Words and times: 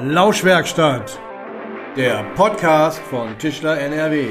Lauschwerkstatt, 0.00 1.18
der 1.96 2.22
Podcast 2.36 3.00
von 3.10 3.36
Tischler 3.36 3.80
NRW. 3.80 4.28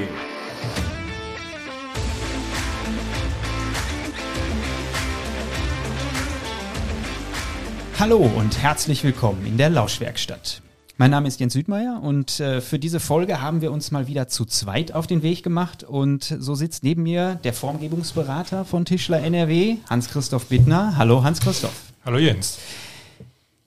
Hallo 8.00 8.16
und 8.16 8.62
herzlich 8.62 9.04
willkommen 9.04 9.44
in 9.44 9.58
der 9.58 9.68
Lauschwerkstatt. 9.68 10.62
Mein 10.96 11.10
Name 11.10 11.28
ist 11.28 11.38
Jens 11.38 11.52
Südmeier 11.52 12.00
und 12.02 12.40
äh, 12.40 12.62
für 12.62 12.78
diese 12.78 12.98
Folge 12.98 13.42
haben 13.42 13.60
wir 13.60 13.70
uns 13.70 13.90
mal 13.90 14.06
wieder 14.06 14.26
zu 14.26 14.46
zweit 14.46 14.92
auf 14.92 15.06
den 15.06 15.22
Weg 15.22 15.42
gemacht 15.42 15.84
und 15.84 16.34
so 16.38 16.54
sitzt 16.54 16.82
neben 16.82 17.02
mir 17.02 17.34
der 17.44 17.52
Formgebungsberater 17.52 18.64
von 18.64 18.86
Tischler 18.86 19.20
NRW, 19.20 19.76
Hans-Christoph 19.90 20.46
Bittner. 20.46 20.96
Hallo 20.96 21.22
Hans-Christoph. 21.22 21.92
Hallo 22.06 22.16
Jens. 22.16 22.58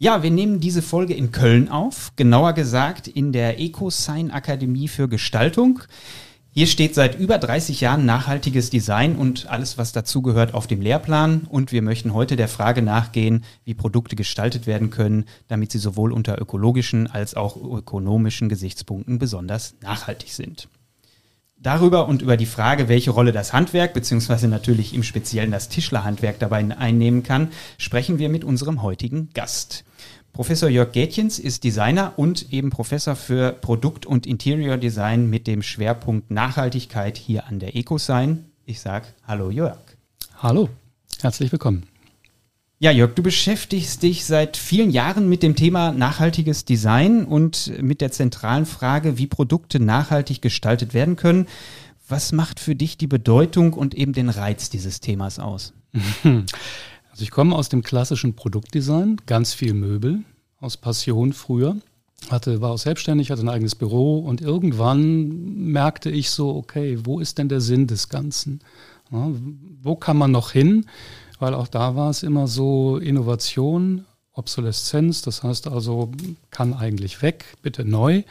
Ja, 0.04 0.24
wir 0.24 0.32
nehmen 0.32 0.60
diese 0.60 0.82
Folge 0.82 1.14
in 1.14 1.32
Köln 1.32 1.70
auf, 1.70 2.14
genauer 2.16 2.54
gesagt 2.54 3.08
in 3.08 3.32
der 3.32 3.60
EcoSign 3.60 4.32
Akademie 4.32 4.88
für 4.88 5.08
Gestaltung. 5.08 5.84
Hier 6.50 6.66
steht 6.66 6.96
seit 6.96 7.20
über 7.20 7.38
30 7.38 7.82
Jahren 7.82 8.04
nachhaltiges 8.04 8.72
Design 8.72 9.16
und 9.16 9.46
alles, 9.48 9.78
was 9.78 9.92
dazugehört, 9.92 10.56
auf 10.56 10.66
dem 10.66 10.82
Lehrplan. 10.82 11.42
Und 11.48 11.72
wir 11.72 11.84
möchten 11.84 12.16
heute 12.16 12.36
der 12.36 12.48
Frage 12.48 12.82
nachgehen, 12.82 13.44
wie 13.64 13.76
Produkte 13.76 14.16
gestaltet 14.16 14.66
werden 14.66 14.90
können, 14.90 15.26
damit 15.50 15.72
sie 15.72 15.78
sowohl 15.78 16.14
unter 16.14 16.42
ökologischen 16.42 17.06
als 17.06 17.36
auch 17.36 17.56
ökonomischen 17.56 18.50
Gesichtspunkten 18.50 19.20
besonders 19.20 19.76
nachhaltig 19.84 20.32
sind. 20.32 20.68
Darüber 21.58 22.08
und 22.08 22.24
über 22.24 22.38
die 22.38 22.48
Frage, 22.48 22.90
welche 22.90 23.12
Rolle 23.12 23.34
das 23.34 23.54
Handwerk 23.54 23.94
beziehungsweise 23.94 24.48
natürlich 24.48 24.96
im 24.96 25.04
Speziellen 25.04 25.52
das 25.52 25.70
Tischlerhandwerk 25.70 26.40
dabei 26.40 26.66
einnehmen 26.76 27.22
kann, 27.22 27.50
sprechen 27.78 28.18
wir 28.18 28.30
mit 28.30 28.44
unserem 28.44 28.82
heutigen 28.82 29.30
Gast. 29.36 29.84
Professor 30.34 30.70
Jörg 30.70 30.94
Gätjens 30.94 31.40
ist 31.40 31.66
Designer 31.66 32.14
und 32.16 32.54
eben 32.54 32.70
Professor 32.70 33.18
für 33.18 33.52
Produkt- 33.52 34.06
und 34.06 34.26
Interior 34.26 34.78
Design 34.78 35.30
mit 35.30 35.46
dem 35.46 35.62
Schwerpunkt 35.62 36.32
Nachhaltigkeit 36.32 37.18
hier 37.18 37.48
an 37.48 37.60
der 37.60 37.76
EcoSign. 37.76 38.46
Ich 38.66 38.80
sage 38.80 39.08
Hallo 39.28 39.50
Jörg. 39.50 39.78
Hallo, 40.38 40.70
herzlich 41.22 41.52
willkommen. 41.52 41.84
Ja, 42.80 42.92
Jörg, 42.92 43.14
du 43.14 43.22
beschäftigst 43.22 44.02
dich 44.04 44.24
seit 44.24 44.56
vielen 44.56 44.90
Jahren 44.90 45.28
mit 45.28 45.44
dem 45.44 45.58
Thema 45.58 45.92
nachhaltiges 45.92 46.64
Design 46.64 47.26
und 47.26 47.74
mit 47.82 48.00
der 48.00 48.14
zentralen 48.14 48.66
Frage, 48.66 49.18
wie 49.18 49.28
Produkte 49.28 49.82
nachhaltig 49.82 50.42
gestaltet 50.42 50.94
werden 50.94 51.18
können. 51.18 51.46
Was 52.08 52.32
macht 52.32 52.62
für 52.62 52.76
dich 52.76 52.98
die 52.98 53.08
Bedeutung 53.08 53.74
und 53.74 53.94
eben 53.96 54.14
den 54.14 54.30
Reiz 54.30 54.70
dieses 54.70 55.02
Themas 55.02 55.40
aus? 55.40 55.74
Also 57.12 57.24
ich 57.24 57.32
komme 57.32 57.56
aus 57.56 57.68
dem 57.70 57.84
klassischen 57.84 58.36
Produktdesign, 58.36 59.18
ganz 59.26 59.54
viel 59.54 59.74
Möbel, 59.74 60.24
aus 60.62 60.78
Passion 60.78 61.34
früher. 61.34 61.76
Hatte, 62.30 62.62
war 62.62 62.72
auch 62.72 62.78
selbstständig, 62.78 63.32
hatte 63.32 63.42
ein 63.42 63.50
eigenes 63.50 63.76
Büro 63.76 64.20
und 64.20 64.42
irgendwann 64.42 65.72
merkte 65.72 66.10
ich 66.10 66.30
so, 66.30 66.56
okay, 66.56 67.00
wo 67.04 67.20
ist 67.20 67.40
denn 67.40 67.50
der 67.50 67.62
Sinn 67.62 67.88
des 67.88 68.08
Ganzen? 68.08 68.62
Ja, 69.12 69.30
wo 69.82 69.96
kann 69.96 70.18
man 70.18 70.32
noch 70.32 70.52
hin? 70.52 70.86
weil 71.42 71.56
auch 71.56 71.68
da 71.68 71.96
war 71.96 72.12
es 72.12 72.22
immer 72.24 72.48
so 72.48 72.98
Innovation, 72.98 74.06
Obsoleszenz, 74.34 75.24
das 75.24 75.44
heißt 75.44 75.68
also, 75.68 76.12
kann 76.52 76.74
eigentlich 76.76 77.22
weg, 77.24 77.58
bitte 77.64 77.84
neu, 77.84 78.24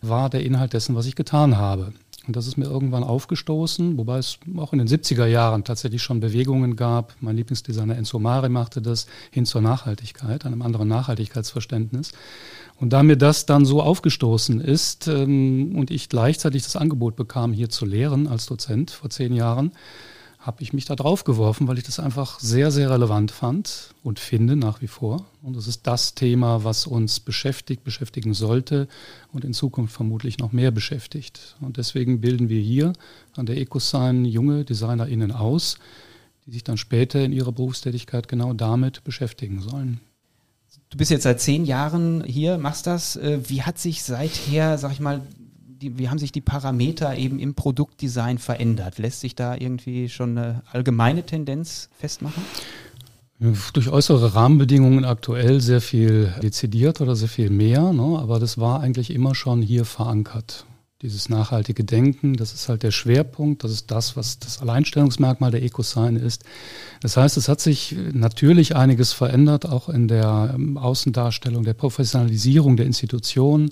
war 0.00 0.30
der 0.30 0.42
Inhalt 0.42 0.72
dessen, 0.72 0.96
was 0.96 1.06
ich 1.06 1.14
getan 1.14 1.58
habe. 1.58 1.92
Und 2.28 2.36
das 2.36 2.46
ist 2.46 2.58
mir 2.58 2.66
irgendwann 2.66 3.04
aufgestoßen, 3.04 3.96
wobei 3.96 4.18
es 4.18 4.38
auch 4.58 4.74
in 4.74 4.78
den 4.78 4.86
70er 4.86 5.24
Jahren 5.24 5.64
tatsächlich 5.64 6.02
schon 6.02 6.20
Bewegungen 6.20 6.76
gab. 6.76 7.14
Mein 7.20 7.36
Lieblingsdesigner 7.36 7.96
Enzo 7.96 8.18
Mari 8.18 8.50
machte 8.50 8.82
das 8.82 9.06
hin 9.30 9.46
zur 9.46 9.62
Nachhaltigkeit, 9.62 10.44
einem 10.44 10.60
anderen 10.60 10.88
Nachhaltigkeitsverständnis. 10.88 12.12
Und 12.76 12.92
da 12.92 13.02
mir 13.02 13.16
das 13.16 13.46
dann 13.46 13.64
so 13.64 13.82
aufgestoßen 13.82 14.60
ist 14.60 15.08
ähm, 15.08 15.74
und 15.74 15.90
ich 15.90 16.10
gleichzeitig 16.10 16.64
das 16.64 16.76
Angebot 16.76 17.16
bekam, 17.16 17.54
hier 17.54 17.70
zu 17.70 17.86
lehren 17.86 18.28
als 18.28 18.44
Dozent 18.44 18.90
vor 18.90 19.08
zehn 19.08 19.32
Jahren, 19.32 19.72
habe 20.48 20.62
ich 20.62 20.72
mich 20.72 20.86
da 20.86 20.96
drauf 20.96 21.24
geworfen, 21.24 21.68
weil 21.68 21.76
ich 21.76 21.84
das 21.84 22.00
einfach 22.00 22.40
sehr, 22.40 22.70
sehr 22.70 22.88
relevant 22.88 23.32
fand 23.32 23.94
und 24.02 24.18
finde 24.18 24.56
nach 24.56 24.80
wie 24.80 24.86
vor. 24.86 25.26
Und 25.42 25.54
das 25.54 25.66
ist 25.66 25.86
das 25.86 26.14
Thema, 26.14 26.64
was 26.64 26.86
uns 26.86 27.20
beschäftigt, 27.20 27.84
beschäftigen 27.84 28.32
sollte 28.32 28.88
und 29.30 29.44
in 29.44 29.52
Zukunft 29.52 29.94
vermutlich 29.94 30.38
noch 30.38 30.52
mehr 30.52 30.70
beschäftigt. 30.70 31.54
Und 31.60 31.76
deswegen 31.76 32.22
bilden 32.22 32.48
wir 32.48 32.62
hier 32.62 32.94
an 33.36 33.44
der 33.44 33.58
EcoSign 33.58 34.24
junge 34.24 34.64
DesignerInnen 34.64 35.32
aus, 35.32 35.76
die 36.46 36.52
sich 36.52 36.64
dann 36.64 36.78
später 36.78 37.22
in 37.22 37.32
ihrer 37.32 37.52
Berufstätigkeit 37.52 38.26
genau 38.26 38.54
damit 38.54 39.04
beschäftigen 39.04 39.60
sollen. 39.60 40.00
Du 40.88 40.96
bist 40.96 41.10
jetzt 41.10 41.24
seit 41.24 41.42
zehn 41.42 41.66
Jahren 41.66 42.24
hier, 42.24 42.56
machst 42.56 42.86
das. 42.86 43.16
Äh, 43.16 43.40
wie 43.50 43.64
hat 43.64 43.78
sich 43.78 44.02
seither, 44.02 44.78
sag 44.78 44.92
ich 44.92 45.00
mal, 45.00 45.20
die, 45.80 45.98
wie 45.98 46.08
haben 46.08 46.18
sich 46.18 46.32
die 46.32 46.40
Parameter 46.40 47.16
eben 47.16 47.38
im 47.38 47.54
Produktdesign 47.54 48.38
verändert? 48.38 48.98
Lässt 48.98 49.20
sich 49.20 49.34
da 49.34 49.54
irgendwie 49.54 50.08
schon 50.08 50.36
eine 50.36 50.62
allgemeine 50.72 51.24
Tendenz 51.24 51.88
festmachen? 51.98 52.42
Durch 53.72 53.88
äußere 53.88 54.34
Rahmenbedingungen 54.34 55.04
aktuell 55.04 55.60
sehr 55.60 55.80
viel 55.80 56.34
dezidiert 56.42 57.00
oder 57.00 57.14
sehr 57.14 57.28
viel 57.28 57.50
mehr, 57.50 57.92
ne? 57.92 58.18
aber 58.18 58.40
das 58.40 58.58
war 58.58 58.80
eigentlich 58.80 59.10
immer 59.10 59.36
schon 59.36 59.62
hier 59.62 59.84
verankert. 59.84 60.66
Dieses 61.02 61.28
nachhaltige 61.28 61.84
Denken, 61.84 62.34
das 62.34 62.52
ist 62.52 62.68
halt 62.68 62.82
der 62.82 62.90
Schwerpunkt, 62.90 63.62
das 63.62 63.70
ist 63.70 63.92
das, 63.92 64.16
was 64.16 64.40
das 64.40 64.60
Alleinstellungsmerkmal 64.60 65.52
der 65.52 65.62
EcoSign 65.62 66.16
ist. 66.16 66.42
Das 67.00 67.16
heißt, 67.16 67.36
es 67.36 67.48
hat 67.48 67.60
sich 67.60 67.94
natürlich 68.12 68.74
einiges 68.74 69.12
verändert, 69.12 69.64
auch 69.66 69.88
in 69.88 70.08
der 70.08 70.50
ähm, 70.52 70.76
Außendarstellung, 70.76 71.62
der 71.62 71.74
Professionalisierung 71.74 72.76
der 72.76 72.86
Institutionen 72.86 73.70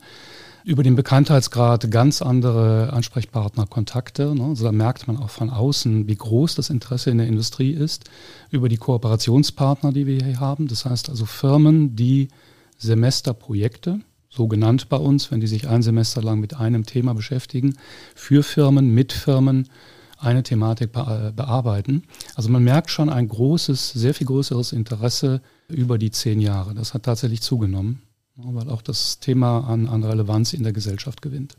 über 0.66 0.82
den 0.82 0.97
Bekanntheitsgrad 0.97 1.93
ganz 1.93 2.21
andere 2.22 2.93
Ansprechpartnerkontakte. 2.93 4.34
Ne? 4.34 4.47
Also 4.47 4.65
da 4.65 4.72
merkt 4.72 5.06
man 5.06 5.16
auch 5.16 5.31
von 5.31 5.49
außen, 5.49 6.09
wie 6.09 6.16
groß 6.16 6.56
das 6.56 6.71
Interesse 6.71 7.10
in 7.10 7.19
der 7.19 7.28
Industrie 7.28 7.71
ist, 7.71 8.10
über 8.50 8.69
die 8.69 8.76
Kooperationspartner, 8.76 9.93
die 9.93 10.09
wir 10.09 10.19
hier 10.25 10.41
haben. 10.41 10.66
Das 10.66 10.84
heißt 10.84 11.09
also 11.09 11.25
Firmen, 11.25 11.94
die 11.94 12.28
Semesterprojekte, 12.78 14.00
so 14.28 14.49
genannt 14.49 14.88
bei 14.88 14.97
uns, 14.97 15.31
wenn 15.31 15.38
die 15.38 15.47
sich 15.47 15.69
ein 15.69 15.82
Semester 15.82 16.21
lang 16.21 16.41
mit 16.41 16.56
einem 16.56 16.84
Thema 16.84 17.15
beschäftigen, 17.15 17.76
für 18.16 18.43
Firmen, 18.43 18.93
mit 18.93 19.12
Firmen 19.12 19.69
eine 20.19 20.43
Thematik 20.43 20.91
bearbeiten. 20.91 22.03
Also 22.34 22.49
man 22.49 22.65
merkt 22.65 22.91
schon 22.91 23.09
ein 23.09 23.28
großes, 23.28 23.91
sehr 23.91 24.15
viel 24.15 24.26
größeres 24.26 24.72
Interesse 24.72 25.43
über 25.69 25.97
die 25.97 26.10
zehn 26.10 26.41
Jahre. 26.41 26.75
Das 26.75 26.93
hat 26.93 27.05
tatsächlich 27.05 27.41
zugenommen 27.41 28.03
weil 28.37 28.71
auch 28.71 28.83
das 28.83 29.19
Thema 29.19 29.61
an, 29.61 29.89
an 29.89 30.05
Relevanz 30.05 30.53
in 30.53 30.63
der 30.63 30.73
Gesellschaft 30.73 31.23
gewinnt. 31.23 31.57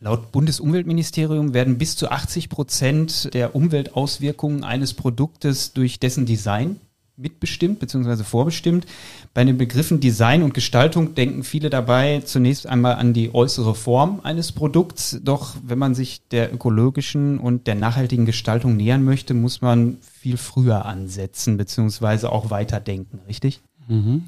Laut 0.00 0.32
Bundesumweltministerium 0.32 1.54
werden 1.54 1.78
bis 1.78 1.96
zu 1.96 2.10
80 2.10 2.50
Prozent 2.50 3.32
der 3.32 3.54
Umweltauswirkungen 3.54 4.64
eines 4.64 4.92
Produktes 4.92 5.72
durch 5.72 5.98
dessen 5.98 6.26
Design 6.26 6.80
mitbestimmt 7.16 7.78
bzw. 7.78 8.24
vorbestimmt. 8.24 8.86
Bei 9.34 9.44
den 9.44 9.56
Begriffen 9.56 10.00
Design 10.00 10.42
und 10.42 10.52
Gestaltung 10.52 11.14
denken 11.14 11.44
viele 11.44 11.70
dabei 11.70 12.20
zunächst 12.24 12.66
einmal 12.66 12.96
an 12.96 13.12
die 13.12 13.32
äußere 13.32 13.74
Form 13.74 14.20
eines 14.24 14.52
Produkts. 14.52 15.20
Doch 15.22 15.54
wenn 15.64 15.78
man 15.78 15.94
sich 15.94 16.26
der 16.28 16.52
ökologischen 16.52 17.38
und 17.38 17.66
der 17.66 17.76
nachhaltigen 17.76 18.26
Gestaltung 18.26 18.76
nähern 18.76 19.04
möchte, 19.04 19.32
muss 19.32 19.60
man 19.60 19.98
viel 20.02 20.36
früher 20.36 20.86
ansetzen 20.86 21.56
bzw. 21.56 22.26
auch 22.26 22.50
weiterdenken, 22.50 23.20
richtig? 23.28 23.60
Mhm. 23.88 24.24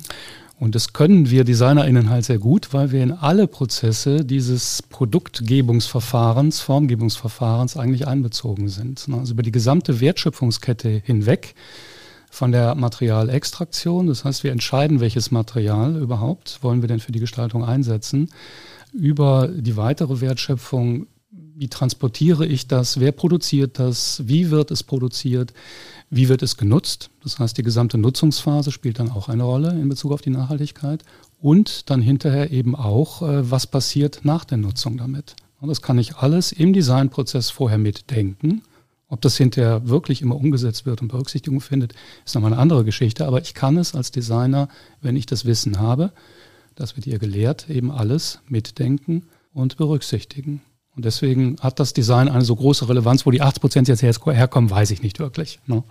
Und 0.59 0.75
das 0.75 0.95
können 0.95 1.31
wir 1.31 1.45
DesignerInnen 1.45 2.09
halt 2.09 2.25
sehr 2.25 2.39
gut, 2.39 2.73
weil 2.73 2.91
wir 2.91 3.03
in 3.03 3.13
alle 3.13 3.47
Prozesse 3.47 4.25
dieses 4.25 4.83
Produktgebungsverfahrens, 4.83 6.61
Formgebungsverfahrens 6.61 7.77
eigentlich 7.77 8.09
einbezogen 8.09 8.69
sind. 8.69 9.07
Also 9.13 9.35
über 9.35 9.43
die 9.43 9.53
gesamte 9.53 10.01
Wertschöpfungskette 10.01 11.03
hinweg 11.05 11.55
von 12.31 12.53
der 12.53 12.75
Materialextraktion, 12.75 14.07
das 14.07 14.25
heißt, 14.25 14.45
wir 14.45 14.53
entscheiden, 14.53 15.01
welches 15.01 15.31
Material 15.31 15.97
überhaupt 15.97 16.63
wollen 16.63 16.81
wir 16.81 16.89
denn 16.89 17.01
für 17.01 17.13
die 17.13 17.21
Gestaltung 17.21 17.63
einsetzen, 17.63 18.31
über 18.95 19.49
die 19.49 19.77
weitere 19.77 20.23
Wertschöpfung 20.23 21.07
wie 21.59 21.69
transportiere 21.69 22.47
ich 22.47 22.69
das, 22.69 23.01
wer 23.01 23.13
produziert 23.13 23.79
das, 23.79 24.23
wie 24.27 24.51
wird 24.51 24.71
es 24.71 24.83
produziert, 24.83 25.55
wie 26.11 26.29
wird 26.29 26.43
es 26.43 26.57
genutzt? 26.57 27.11
Das 27.23 27.39
heißt, 27.39 27.59
die 27.59 27.63
gesamte 27.63 27.99
Nutzungsphase 27.99 28.71
spielt 28.71 28.99
dann 28.99 29.11
auch 29.11 29.29
eine 29.29 29.43
Rolle 29.43 29.71
in 29.71 29.89
Bezug 29.89 30.13
auf 30.13 30.23
die 30.23 30.31
Nachhaltigkeit. 30.31 31.05
Und 31.41 31.91
dann 31.91 32.01
hinterher 32.01 32.51
eben 32.51 32.75
auch, 32.75 33.23
äh, 33.23 33.51
was 33.51 33.67
passiert 33.67 34.21
nach 34.23 34.45
der 34.45 34.59
Nutzung 34.59 34.97
damit. 34.97 35.37
Und 35.61 35.69
das 35.69 35.83
kann 35.83 35.99
ich 35.99 36.17
alles 36.17 36.53
im 36.53 36.73
Designprozess 36.73 37.51
vorher 37.51 37.79
mitdenken. 37.79 38.63
Ob 39.09 39.21
das 39.21 39.37
hinterher 39.37 39.89
wirklich 39.89 40.23
immer 40.23 40.37
umgesetzt 40.37 40.87
wird 40.87 41.03
und 41.03 41.09
Berücksichtigung 41.09 41.61
findet, 41.61 41.95
ist 42.25 42.35
nochmal 42.35 42.53
eine 42.53 42.61
andere 42.61 42.85
Geschichte. 42.85 43.27
Aber 43.27 43.41
ich 43.41 43.55
kann 43.55 43.77
es 43.77 43.95
als 43.95 44.11
Designer, 44.11 44.69
wenn 45.01 45.17
ich 45.17 45.27
das 45.27 45.45
Wissen 45.45 45.79
habe, 45.79 46.13
das 46.75 46.97
wird 46.97 47.07
ihr 47.07 47.19
gelehrt, 47.19 47.71
eben 47.71 47.91
alles 47.91 48.41
mitdenken 48.49 49.27
und 49.53 49.77
berücksichtigen. 49.77 50.61
Und 50.97 51.05
deswegen 51.05 51.57
hat 51.61 51.79
das 51.79 51.93
Design 51.93 52.29
eine 52.29 52.45
so 52.45 52.57
große 52.57 52.89
Relevanz. 52.89 53.27
Wo 53.27 53.31
die 53.31 53.43
80 53.43 53.61
Prozent 53.61 53.89
jetzt 53.89 54.03
herkommen, 54.03 54.71
weiß 54.71 54.91
ich 54.91 55.03
nicht 55.03 55.19
wirklich. 55.19 55.61
Ne? 55.67 55.85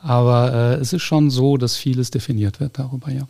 Aber 0.00 0.52
äh, 0.52 0.74
es 0.80 0.92
ist 0.92 1.02
schon 1.02 1.30
so, 1.30 1.56
dass 1.56 1.76
vieles 1.76 2.10
definiert 2.10 2.58
wird 2.58 2.78
darüber, 2.78 3.10
ja. 3.10 3.28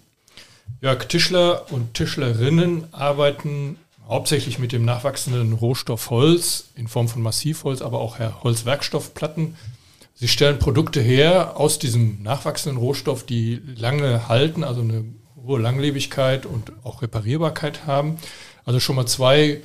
Ja, 0.81 0.95
Tischler 0.95 1.71
und 1.71 1.95
Tischlerinnen 1.95 2.85
arbeiten 2.93 3.77
hauptsächlich 4.09 4.59
mit 4.59 4.73
dem 4.73 4.85
nachwachsenden 4.85 5.53
Rohstoff 5.53 6.11
Holz 6.11 6.67
in 6.77 6.89
Form 6.89 7.09
von 7.09 7.23
Massivholz, 7.23 7.83
aber 7.83 8.01
auch 8.01 8.19
Holzwerkstoffplatten. 8.19 9.57
Sie 10.15 10.29
stellen 10.29 10.59
Produkte 10.59 11.01
her 11.01 11.57
aus 11.57 11.79
diesem 11.79 12.23
nachwachsenden 12.23 12.79
Rohstoff, 12.79 13.25
die 13.25 13.61
lange 13.77 14.29
halten, 14.29 14.65
also 14.65 14.83
eine 14.83 15.05
hohe 15.45 15.61
Langlebigkeit 15.61 16.47
und 16.47 16.73
auch 16.85 17.03
Reparierbarkeit 17.03 17.87
haben. 17.87 18.19
Also 18.65 18.79
schon 18.79 18.97
mal 18.97 19.07
zwei 19.07 19.63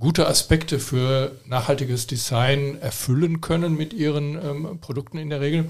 gute 0.00 0.26
Aspekte 0.26 0.80
für 0.80 1.36
nachhaltiges 1.46 2.06
Design 2.06 2.78
erfüllen 2.80 3.40
können 3.40 3.76
mit 3.76 3.92
ihren 3.92 4.34
ähm, 4.34 4.78
Produkten 4.80 5.18
in 5.18 5.30
der 5.30 5.40
Regel. 5.40 5.66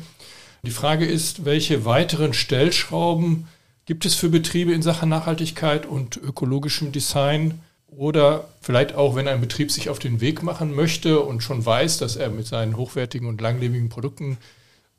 Die 0.62 0.71
Frage 0.71 1.05
ist, 1.05 1.44
welche 1.44 1.85
weiteren 1.85 2.32
Stellschrauben 2.32 3.49
gibt 3.87 4.06
es 4.06 4.15
für 4.15 4.29
Betriebe 4.29 4.73
in 4.73 4.82
Sachen 4.82 5.09
Nachhaltigkeit 5.09 5.85
und 5.85 6.17
ökologischem 6.17 6.93
Design? 6.93 7.61
Oder 7.88 8.49
vielleicht 8.61 8.94
auch, 8.94 9.17
wenn 9.17 9.27
ein 9.27 9.41
Betrieb 9.41 9.73
sich 9.73 9.88
auf 9.88 9.99
den 9.99 10.21
Weg 10.21 10.44
machen 10.44 10.77
möchte 10.77 11.21
und 11.21 11.43
schon 11.43 11.67
weiß, 11.67 11.99
dass 11.99 12.15
er 12.15 12.31
mit 12.31 12.47
seinen 12.47 12.77
hochwertigen 12.77 13.27
und 13.27 13.41
langlebigen 13.41 13.88
Produkten 13.88 14.38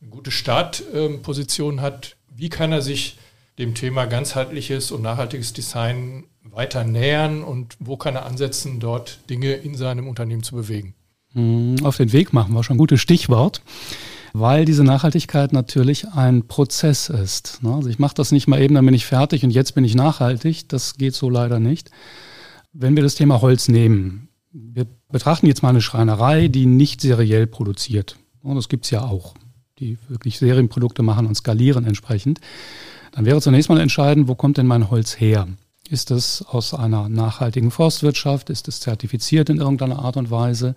eine 0.01 0.09
gute 0.09 0.31
Startposition 0.31 1.79
hat, 1.79 2.17
wie 2.35 2.49
kann 2.49 2.73
er 2.73 2.81
sich 2.81 3.17
dem 3.57 3.75
Thema 3.75 4.05
ganzheitliches 4.05 4.91
und 4.91 5.01
nachhaltiges 5.01 5.53
Design 5.53 6.25
weiter 6.43 6.83
nähern 6.83 7.43
und 7.43 7.75
wo 7.79 7.97
kann 7.97 8.15
er 8.15 8.25
ansetzen, 8.25 8.79
dort 8.79 9.19
Dinge 9.29 9.53
in 9.53 9.75
seinem 9.75 10.07
Unternehmen 10.07 10.43
zu 10.43 10.55
bewegen? 10.55 10.95
Hm, 11.33 11.77
auf 11.83 11.97
den 11.97 12.11
Weg 12.11 12.33
machen 12.33 12.53
war 12.55 12.63
schon 12.63 12.75
ein 12.75 12.79
gutes 12.79 12.99
Stichwort, 12.99 13.61
weil 14.33 14.65
diese 14.65 14.83
Nachhaltigkeit 14.83 15.53
natürlich 15.53 16.07
ein 16.09 16.47
Prozess 16.47 17.09
ist. 17.09 17.63
Ne? 17.63 17.73
Also 17.73 17.89
ich 17.89 17.99
mache 17.99 18.15
das 18.15 18.31
nicht 18.31 18.47
mal 18.47 18.61
eben, 18.61 18.75
dann 18.75 18.85
bin 18.85 18.95
ich 18.95 19.05
fertig 19.05 19.43
und 19.43 19.51
jetzt 19.51 19.73
bin 19.75 19.83
ich 19.83 19.95
nachhaltig. 19.95 20.67
Das 20.69 20.95
geht 20.95 21.15
so 21.15 21.29
leider 21.29 21.59
nicht. 21.59 21.91
Wenn 22.73 22.95
wir 22.95 23.03
das 23.03 23.15
Thema 23.15 23.41
Holz 23.41 23.67
nehmen, 23.67 24.29
wir 24.51 24.85
betrachten 25.09 25.47
jetzt 25.47 25.63
mal 25.63 25.69
eine 25.69 25.81
Schreinerei, 25.81 26.47
die 26.47 26.65
nicht 26.65 27.01
seriell 27.01 27.47
produziert. 27.47 28.17
Das 28.43 28.69
gibt 28.69 28.85
es 28.85 28.91
ja 28.91 29.03
auch, 29.03 29.35
die 29.79 29.97
wirklich 30.07 30.39
Serienprodukte 30.39 31.03
machen 31.03 31.27
und 31.27 31.35
skalieren 31.35 31.85
entsprechend. 31.85 32.39
Dann 33.11 33.25
wäre 33.25 33.41
zunächst 33.41 33.69
mal 33.69 33.79
entscheidend, 33.79 34.27
wo 34.27 34.35
kommt 34.35 34.57
denn 34.57 34.67
mein 34.67 34.89
Holz 34.89 35.19
her? 35.19 35.47
Ist 35.89 36.11
es 36.11 36.45
aus 36.47 36.73
einer 36.73 37.09
nachhaltigen 37.09 37.71
Forstwirtschaft? 37.71 38.49
Ist 38.49 38.67
es 38.67 38.79
zertifiziert 38.79 39.49
in 39.49 39.57
irgendeiner 39.57 39.99
Art 39.99 40.15
und 40.17 40.31
Weise? 40.31 40.75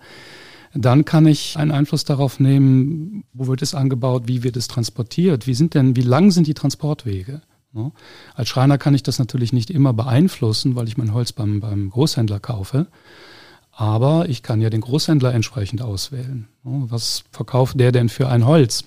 Dann 0.73 1.05
kann 1.05 1.25
ich 1.25 1.55
einen 1.57 1.71
Einfluss 1.71 2.03
darauf 2.03 2.41
nehmen, 2.41 3.23
wo 3.33 3.47
wird 3.47 3.61
es 3.61 3.73
angebaut, 3.73 4.23
wie 4.25 4.43
wird 4.43 4.57
es 4.57 4.67
transportiert, 4.67 5.47
wie 5.47 5.53
sind 5.53 5.73
denn, 5.73 5.95
wie 5.95 6.01
lang 6.01 6.31
sind 6.31 6.47
die 6.47 6.53
Transportwege? 6.53 7.41
Als 8.33 8.49
Schreiner 8.49 8.77
kann 8.77 8.93
ich 8.93 9.03
das 9.03 9.19
natürlich 9.19 9.53
nicht 9.53 9.69
immer 9.69 9.93
beeinflussen, 9.93 10.75
weil 10.75 10.87
ich 10.87 10.97
mein 10.97 11.13
Holz 11.13 11.31
beim, 11.31 11.61
beim 11.61 11.89
Großhändler 11.89 12.39
kaufe. 12.39 12.87
Aber 13.71 14.29
ich 14.29 14.43
kann 14.43 14.61
ja 14.61 14.69
den 14.69 14.81
Großhändler 14.81 15.33
entsprechend 15.33 15.81
auswählen. 15.81 16.47
Was 16.63 17.23
verkauft 17.31 17.79
der 17.79 17.91
denn 17.91 18.07
für 18.07 18.29
ein 18.29 18.45
Holz? 18.45 18.85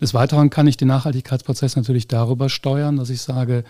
Des 0.00 0.14
Weiteren 0.14 0.50
kann 0.50 0.66
ich 0.66 0.76
den 0.76 0.88
Nachhaltigkeitsprozess 0.88 1.76
natürlich 1.76 2.08
darüber 2.08 2.48
steuern, 2.48 2.96
dass 2.96 3.10
ich 3.10 3.22
sage, 3.22 3.64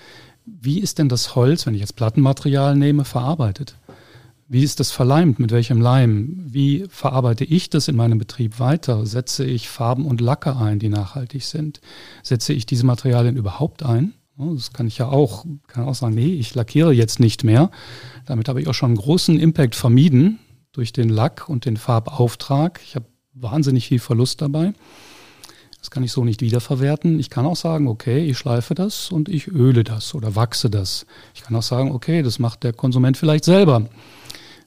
wie 0.44 0.80
ist 0.80 0.98
denn 0.98 1.08
das 1.08 1.34
Holz, 1.34 1.66
wenn 1.66 1.74
ich 1.74 1.80
jetzt 1.80 1.96
Plattenmaterial 1.96 2.76
nehme, 2.76 3.04
verarbeitet? 3.04 3.76
Wie 4.48 4.62
ist 4.62 4.78
das 4.78 4.92
verleimt? 4.92 5.40
Mit 5.40 5.50
welchem 5.50 5.80
Leim? 5.80 6.44
Wie 6.46 6.86
verarbeite 6.88 7.44
ich 7.44 7.68
das 7.68 7.88
in 7.88 7.96
meinem 7.96 8.18
Betrieb 8.18 8.60
weiter? 8.60 9.04
Setze 9.04 9.44
ich 9.44 9.68
Farben 9.68 10.06
und 10.06 10.20
Lacke 10.20 10.56
ein, 10.56 10.78
die 10.78 10.88
nachhaltig 10.88 11.42
sind? 11.42 11.80
Setze 12.22 12.52
ich 12.52 12.64
diese 12.64 12.86
Materialien 12.86 13.36
überhaupt 13.36 13.82
ein? 13.82 14.14
Das 14.38 14.72
kann 14.72 14.86
ich 14.86 14.98
ja 14.98 15.08
auch, 15.08 15.46
kann 15.66 15.84
auch 15.84 15.94
sagen, 15.94 16.14
nee, 16.14 16.34
ich 16.34 16.54
lackiere 16.54 16.92
jetzt 16.92 17.18
nicht 17.18 17.42
mehr. 17.42 17.70
Damit 18.26 18.48
habe 18.48 18.60
ich 18.60 18.68
auch 18.68 18.74
schon 18.74 18.90
einen 18.90 18.98
großen 18.98 19.40
Impact 19.40 19.74
vermieden 19.74 20.38
durch 20.72 20.92
den 20.92 21.08
Lack 21.08 21.48
und 21.48 21.64
den 21.64 21.76
Farbauftrag. 21.76 22.80
Ich 22.84 22.94
habe 22.94 23.06
wahnsinnig 23.32 23.88
viel 23.88 23.98
Verlust 23.98 24.42
dabei. 24.42 24.74
Das 25.80 25.90
kann 25.90 26.02
ich 26.02 26.12
so 26.12 26.24
nicht 26.24 26.40
wiederverwerten. 26.40 27.18
Ich 27.20 27.30
kann 27.30 27.46
auch 27.46 27.56
sagen, 27.56 27.86
okay, 27.88 28.24
ich 28.24 28.38
schleife 28.38 28.74
das 28.74 29.12
und 29.12 29.28
ich 29.28 29.48
öle 29.48 29.84
das 29.84 30.14
oder 30.14 30.34
wachse 30.34 30.70
das. 30.70 31.06
Ich 31.34 31.42
kann 31.42 31.54
auch 31.54 31.62
sagen, 31.62 31.92
okay, 31.92 32.22
das 32.22 32.38
macht 32.38 32.64
der 32.64 32.72
Konsument 32.72 33.16
vielleicht 33.16 33.44
selber. 33.44 33.88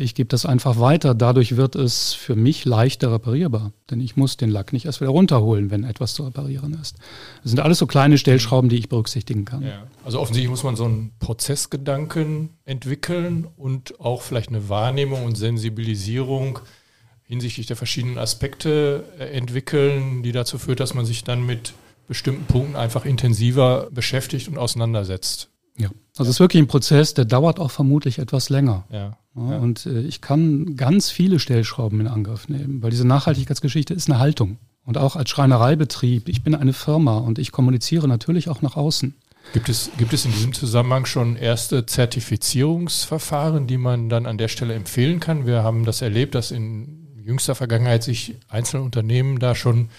Ich 0.02 0.16
gebe 0.16 0.30
das 0.30 0.46
einfach 0.46 0.80
weiter. 0.80 1.14
Dadurch 1.14 1.58
wird 1.58 1.76
es 1.76 2.14
für 2.14 2.38
mich 2.38 2.64
leichter 2.64 3.12
reparierbar. 3.12 3.74
Denn 3.92 4.00
ich 4.00 4.16
muss 4.16 4.38
den 4.38 4.50
Lack 4.50 4.72
nicht 4.72 4.86
erst 4.86 5.02
wieder 5.02 5.10
runterholen, 5.10 5.72
wenn 5.72 5.84
etwas 5.84 6.14
zu 6.14 6.24
reparieren 6.24 6.74
ist. 6.82 6.96
Das 7.44 7.52
sind 7.52 7.60
alles 7.60 7.80
so 7.80 7.86
kleine 7.86 8.18
Stellschrauben, 8.18 8.70
die 8.70 8.78
ich 8.78 8.88
berücksichtigen 8.88 9.44
kann. 9.44 9.64
Ja. 9.64 9.84
Also 10.06 10.22
offensichtlich 10.22 10.50
muss 10.50 10.64
man 10.64 10.78
so 10.78 10.86
einen 10.86 11.12
Prozessgedanken 11.20 12.52
entwickeln 12.64 13.46
und 13.58 14.00
auch 14.00 14.22
vielleicht 14.22 14.50
eine 14.50 14.70
Wahrnehmung 14.70 15.26
und 15.26 15.36
Sensibilisierung 15.36 16.60
hinsichtlich 17.30 17.68
der 17.68 17.76
verschiedenen 17.76 18.18
Aspekte 18.18 19.06
äh, 19.20 19.26
entwickeln, 19.38 20.24
die 20.24 20.32
dazu 20.32 20.58
führt, 20.58 20.80
dass 20.80 20.96
man 20.96 21.06
sich 21.06 21.24
dann 21.24 21.46
mit 21.46 21.74
bestimmten 22.08 22.46
Punkten 22.46 22.76
einfach 22.76 23.06
intensiver 23.06 23.88
beschäftigt 23.92 24.48
und 24.48 24.58
auseinandersetzt. 24.58 25.50
Ja, 25.78 25.90
also 26.18 26.24
es 26.24 26.36
ist 26.36 26.40
wirklich 26.40 26.62
ein 26.62 26.68
Prozess, 26.68 27.14
der 27.14 27.26
dauert 27.26 27.60
auch 27.60 27.70
vermutlich 27.70 28.18
etwas 28.18 28.50
länger. 28.50 28.86
Ja. 28.92 29.18
ja 29.36 29.58
und 29.60 29.86
äh, 29.86 30.02
ich 30.02 30.22
kann 30.22 30.76
ganz 30.76 31.12
viele 31.12 31.40
Stellschrauben 31.40 32.02
in 32.02 32.08
Angriff 32.08 32.50
nehmen, 32.50 32.82
weil 32.82 32.90
diese 32.90 33.06
Nachhaltigkeitsgeschichte 33.08 33.94
ist 33.94 34.10
eine 34.10 34.20
Haltung. 34.20 34.58
Und 34.84 34.98
auch 34.98 35.16
als 35.16 35.30
Schreinereibetrieb, 35.30 36.28
ich 36.30 36.42
bin 36.42 36.56
eine 36.56 36.74
Firma 36.74 37.20
und 37.20 37.38
ich 37.38 37.52
kommuniziere 37.52 38.08
natürlich 38.08 38.50
auch 38.50 38.64
nach 38.64 38.76
außen. 38.76 39.14
Gibt 39.54 39.70
es, 39.70 39.92
gibt 40.00 40.14
es 40.14 40.26
in 40.26 40.32
diesem 40.32 40.54
Zusammenhang 40.54 41.06
schon 41.06 41.36
erste 41.36 41.86
Zertifizierungsverfahren, 41.86 43.68
die 43.68 43.78
man 43.78 44.10
dann 44.10 44.26
an 44.26 44.40
der 44.40 44.48
Stelle 44.48 44.74
empfehlen 44.74 45.20
kann? 45.20 45.46
Wir 45.46 45.62
haben 45.62 45.86
das 45.86 46.02
erlebt, 46.02 46.34
dass 46.34 46.50
in 46.50 47.00
jüngster 47.24 47.56
Vergangenheit 47.56 48.04
sich 48.04 48.36
einzelne 48.48 48.84
Unternehmen 48.84 49.40
da 49.40 49.56
schon 49.56 49.90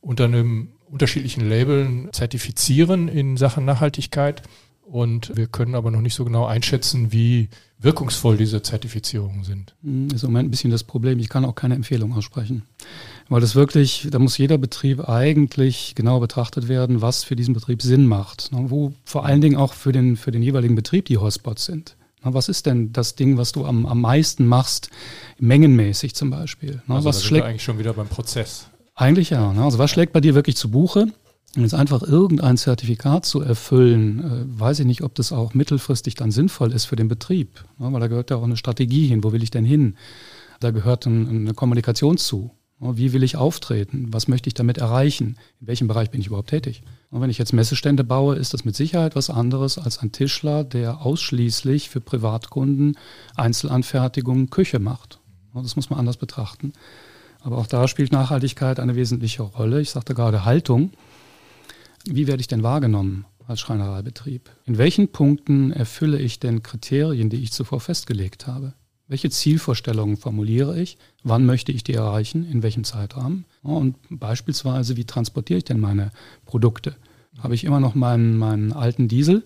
unter 0.00 0.24
einem 0.24 0.68
unterschiedlichen 0.90 1.48
Labeln 1.48 2.08
zertifizieren 2.12 3.08
in 3.08 3.36
Sachen 3.36 3.64
Nachhaltigkeit. 3.64 4.42
Und 4.82 5.34
wir 5.36 5.46
können 5.46 5.74
aber 5.74 5.90
noch 5.90 6.00
nicht 6.02 6.14
so 6.14 6.24
genau 6.24 6.44
einschätzen, 6.44 7.12
wie 7.12 7.48
wirkungsvoll 7.78 8.36
diese 8.36 8.62
Zertifizierungen 8.62 9.44
sind. 9.44 9.74
Das 9.80 9.90
hm, 9.90 10.08
ist 10.08 10.22
im 10.24 10.30
Moment 10.30 10.48
ein 10.48 10.50
bisschen 10.50 10.70
das 10.70 10.84
Problem. 10.84 11.18
Ich 11.18 11.28
kann 11.28 11.44
auch 11.44 11.54
keine 11.54 11.76
Empfehlung 11.76 12.12
aussprechen. 12.12 12.62
Weil 13.28 13.40
das 13.40 13.54
wirklich, 13.54 14.08
da 14.10 14.18
muss 14.18 14.36
jeder 14.36 14.58
Betrieb 14.58 15.08
eigentlich 15.08 15.94
genau 15.94 16.20
betrachtet 16.20 16.68
werden, 16.68 17.00
was 17.00 17.24
für 17.24 17.36
diesen 17.36 17.54
Betrieb 17.54 17.80
Sinn 17.80 18.06
macht. 18.06 18.52
Ne, 18.52 18.70
wo 18.70 18.92
vor 19.04 19.24
allen 19.24 19.40
Dingen 19.40 19.56
auch 19.56 19.72
für 19.72 19.92
den, 19.92 20.16
für 20.16 20.30
den 20.30 20.42
jeweiligen 20.42 20.74
Betrieb 20.74 21.06
die 21.06 21.16
Hotspots 21.16 21.64
sind. 21.64 21.96
Ne, 22.24 22.34
was 22.34 22.48
ist 22.48 22.66
denn 22.66 22.92
das 22.92 23.14
Ding, 23.14 23.36
was 23.36 23.52
du 23.52 23.64
am, 23.64 23.86
am 23.86 24.00
meisten 24.00 24.46
machst, 24.46 24.90
mengenmäßig 25.38 26.14
zum 26.14 26.30
Beispiel? 26.30 26.82
Ne, 26.86 26.94
also 26.94 27.08
was 27.08 27.24
schlägt 27.24 27.44
eigentlich 27.44 27.64
schon 27.64 27.78
wieder 27.78 27.92
beim 27.92 28.08
Prozess? 28.08 28.68
Eigentlich 28.94 29.30
ja. 29.30 29.50
Also 29.52 29.78
was 29.78 29.90
schlägt 29.90 30.12
bei 30.12 30.20
dir 30.20 30.34
wirklich 30.34 30.56
zu 30.56 30.70
Buche? 30.70 31.06
Und 31.54 31.62
jetzt 31.62 31.74
einfach 31.74 32.02
irgendein 32.02 32.56
Zertifikat 32.56 33.26
zu 33.26 33.42
erfüllen, 33.42 34.20
äh, 34.20 34.60
weiß 34.60 34.80
ich 34.80 34.86
nicht, 34.86 35.02
ob 35.02 35.14
das 35.14 35.32
auch 35.32 35.52
mittelfristig 35.52 36.14
dann 36.14 36.30
sinnvoll 36.30 36.72
ist 36.72 36.86
für 36.86 36.96
den 36.96 37.08
Betrieb. 37.08 37.64
Ne? 37.78 37.92
Weil 37.92 38.00
da 38.00 38.06
gehört 38.06 38.30
ja 38.30 38.36
auch 38.36 38.44
eine 38.44 38.56
Strategie 38.56 39.06
hin. 39.06 39.22
Wo 39.22 39.32
will 39.32 39.42
ich 39.42 39.50
denn 39.50 39.64
hin? 39.64 39.96
Da 40.60 40.70
gehört 40.70 41.04
ein, 41.04 41.28
eine 41.28 41.54
Kommunikation 41.54 42.16
zu. 42.16 42.52
Ne? 42.80 42.96
Wie 42.96 43.12
will 43.12 43.22
ich 43.22 43.36
auftreten? 43.36 44.08
Was 44.12 44.28
möchte 44.28 44.48
ich 44.48 44.54
damit 44.54 44.78
erreichen? 44.78 45.36
In 45.60 45.66
welchem 45.66 45.88
Bereich 45.88 46.10
bin 46.10 46.22
ich 46.22 46.28
überhaupt 46.28 46.50
tätig? 46.50 46.82
Und 47.12 47.20
wenn 47.20 47.28
ich 47.28 47.36
jetzt 47.36 47.52
Messestände 47.52 48.04
baue, 48.04 48.36
ist 48.36 48.54
das 48.54 48.64
mit 48.64 48.74
Sicherheit 48.74 49.14
was 49.14 49.28
anderes 49.28 49.76
als 49.76 49.98
ein 49.98 50.12
Tischler, 50.12 50.64
der 50.64 51.02
ausschließlich 51.02 51.90
für 51.90 52.00
Privatkunden 52.00 52.96
Einzelanfertigungen 53.36 54.48
Küche 54.48 54.78
macht. 54.78 55.20
Das 55.54 55.76
muss 55.76 55.90
man 55.90 55.98
anders 55.98 56.16
betrachten. 56.16 56.72
Aber 57.42 57.58
auch 57.58 57.66
da 57.66 57.86
spielt 57.86 58.12
Nachhaltigkeit 58.12 58.80
eine 58.80 58.96
wesentliche 58.96 59.42
Rolle. 59.42 59.82
Ich 59.82 59.90
sagte 59.90 60.14
gerade 60.14 60.46
Haltung. 60.46 60.90
Wie 62.06 62.26
werde 62.26 62.40
ich 62.40 62.48
denn 62.48 62.62
wahrgenommen 62.62 63.26
als 63.46 63.60
Schreinereibetrieb? 63.60 64.48
In 64.64 64.78
welchen 64.78 65.12
Punkten 65.12 65.70
erfülle 65.70 66.18
ich 66.18 66.40
denn 66.40 66.62
Kriterien, 66.62 67.28
die 67.28 67.42
ich 67.42 67.52
zuvor 67.52 67.80
festgelegt 67.80 68.46
habe? 68.46 68.72
Welche 69.12 69.28
Zielvorstellungen 69.28 70.16
formuliere 70.16 70.80
ich? 70.80 70.96
Wann 71.22 71.44
möchte 71.44 71.70
ich 71.70 71.84
die 71.84 71.92
erreichen? 71.92 72.50
In 72.50 72.62
welchem 72.62 72.82
Zeitrahmen? 72.82 73.44
Und 73.62 73.96
beispielsweise, 74.08 74.96
wie 74.96 75.04
transportiere 75.04 75.58
ich 75.58 75.64
denn 75.64 75.80
meine 75.80 76.12
Produkte? 76.46 76.96
Habe 77.38 77.54
ich 77.54 77.64
immer 77.64 77.78
noch 77.78 77.94
meinen, 77.94 78.38
meinen 78.38 78.72
alten 78.72 79.08
Diesel 79.08 79.42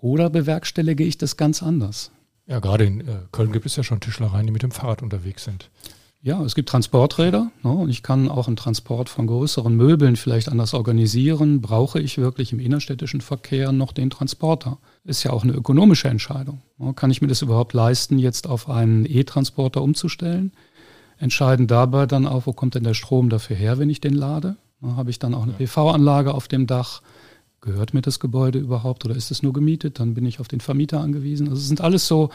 oder 0.00 0.30
bewerkstellige 0.30 1.04
ich 1.04 1.18
das 1.18 1.36
ganz 1.36 1.62
anders? 1.62 2.12
Ja, 2.46 2.60
gerade 2.60 2.86
in 2.86 3.00
äh, 3.02 3.18
Köln 3.30 3.52
gibt 3.52 3.66
es 3.66 3.76
ja 3.76 3.82
schon 3.82 4.00
Tischlereien, 4.00 4.46
die 4.46 4.52
mit 4.52 4.62
dem 4.62 4.70
Fahrrad 4.70 5.02
unterwegs 5.02 5.44
sind. 5.44 5.68
Ja, 6.24 6.40
es 6.44 6.54
gibt 6.54 6.68
Transporträder 6.68 7.50
ne, 7.64 7.70
und 7.72 7.90
ich 7.90 8.04
kann 8.04 8.28
auch 8.28 8.46
einen 8.46 8.54
Transport 8.54 9.08
von 9.08 9.26
größeren 9.26 9.74
Möbeln 9.74 10.14
vielleicht 10.14 10.48
anders 10.48 10.72
organisieren. 10.72 11.60
Brauche 11.60 12.00
ich 12.00 12.16
wirklich 12.16 12.52
im 12.52 12.60
innerstädtischen 12.60 13.20
Verkehr 13.20 13.72
noch 13.72 13.90
den 13.90 14.08
Transporter? 14.08 14.78
Ist 15.02 15.24
ja 15.24 15.32
auch 15.32 15.42
eine 15.42 15.52
ökonomische 15.52 16.06
Entscheidung. 16.06 16.62
Ne. 16.78 16.94
Kann 16.94 17.10
ich 17.10 17.22
mir 17.22 17.26
das 17.26 17.42
überhaupt 17.42 17.72
leisten, 17.72 18.20
jetzt 18.20 18.46
auf 18.46 18.70
einen 18.70 19.04
E-Transporter 19.04 19.82
umzustellen? 19.82 20.52
Entscheidend 21.18 21.72
dabei 21.72 22.06
dann 22.06 22.28
auch, 22.28 22.46
wo 22.46 22.52
kommt 22.52 22.76
denn 22.76 22.84
der 22.84 22.94
Strom 22.94 23.28
dafür 23.28 23.56
her, 23.56 23.78
wenn 23.78 23.90
ich 23.90 24.00
den 24.00 24.14
lade? 24.14 24.54
Ne, 24.80 24.94
Habe 24.94 25.10
ich 25.10 25.18
dann 25.18 25.34
auch 25.34 25.42
eine 25.42 25.54
PV-Anlage 25.54 26.34
auf 26.34 26.46
dem 26.46 26.68
Dach? 26.68 27.02
Gehört 27.60 27.94
mir 27.94 28.02
das 28.02 28.20
Gebäude 28.20 28.60
überhaupt 28.60 29.04
oder 29.04 29.16
ist 29.16 29.32
es 29.32 29.42
nur 29.42 29.52
gemietet? 29.52 29.98
Dann 29.98 30.14
bin 30.14 30.26
ich 30.26 30.38
auf 30.38 30.46
den 30.46 30.60
Vermieter 30.60 31.00
angewiesen. 31.00 31.48
Also 31.48 31.58
es 31.58 31.66
sind 31.66 31.80
alles 31.80 32.06
so 32.06 32.30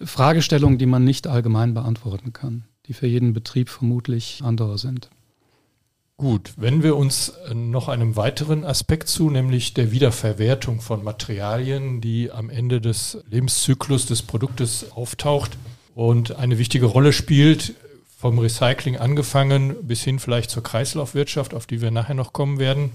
Fragestellungen, 0.00 0.78
die 0.78 0.86
man 0.86 1.02
nicht 1.02 1.26
allgemein 1.26 1.74
beantworten 1.74 2.32
kann, 2.32 2.62
die 2.86 2.92
für 2.92 3.06
jeden 3.06 3.32
Betrieb 3.32 3.68
vermutlich 3.68 4.40
andere 4.42 4.78
sind. 4.78 5.10
Gut, 6.16 6.52
wenn 6.56 6.84
wir 6.84 6.94
uns 6.96 7.32
noch 7.52 7.88
einem 7.88 8.14
weiteren 8.14 8.64
Aspekt 8.64 9.08
zu, 9.08 9.30
nämlich 9.30 9.74
der 9.74 9.90
Wiederverwertung 9.90 10.80
von 10.80 11.02
Materialien, 11.02 12.00
die 12.00 12.30
am 12.30 12.50
Ende 12.50 12.80
des 12.80 13.18
Lebenszyklus 13.28 14.06
des 14.06 14.22
Produktes 14.22 14.92
auftaucht 14.92 15.58
und 15.96 16.36
eine 16.36 16.58
wichtige 16.58 16.86
Rolle 16.86 17.12
spielt, 17.12 17.74
vom 18.16 18.38
Recycling 18.38 18.96
angefangen 18.96 19.74
bis 19.82 20.04
hin 20.04 20.20
vielleicht 20.20 20.50
zur 20.50 20.62
Kreislaufwirtschaft, 20.62 21.52
auf 21.52 21.66
die 21.66 21.82
wir 21.82 21.90
nachher 21.90 22.14
noch 22.14 22.32
kommen 22.32 22.58
werden. 22.58 22.92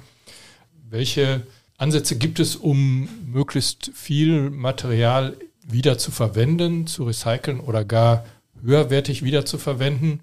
Welche 0.89 1.45
Ansätze 1.77 2.17
gibt 2.17 2.39
es, 2.39 2.55
um 2.55 3.09
möglichst 3.25 3.91
viel 3.93 4.49
Material 4.49 5.35
wieder 5.67 5.97
zu 5.97 6.11
verwenden, 6.11 6.87
zu 6.87 7.03
recyceln 7.03 7.59
oder 7.59 7.85
gar 7.85 8.25
höherwertig 8.61 9.23
wieder 9.23 9.45
zu 9.45 9.57
verwenden? 9.57 10.21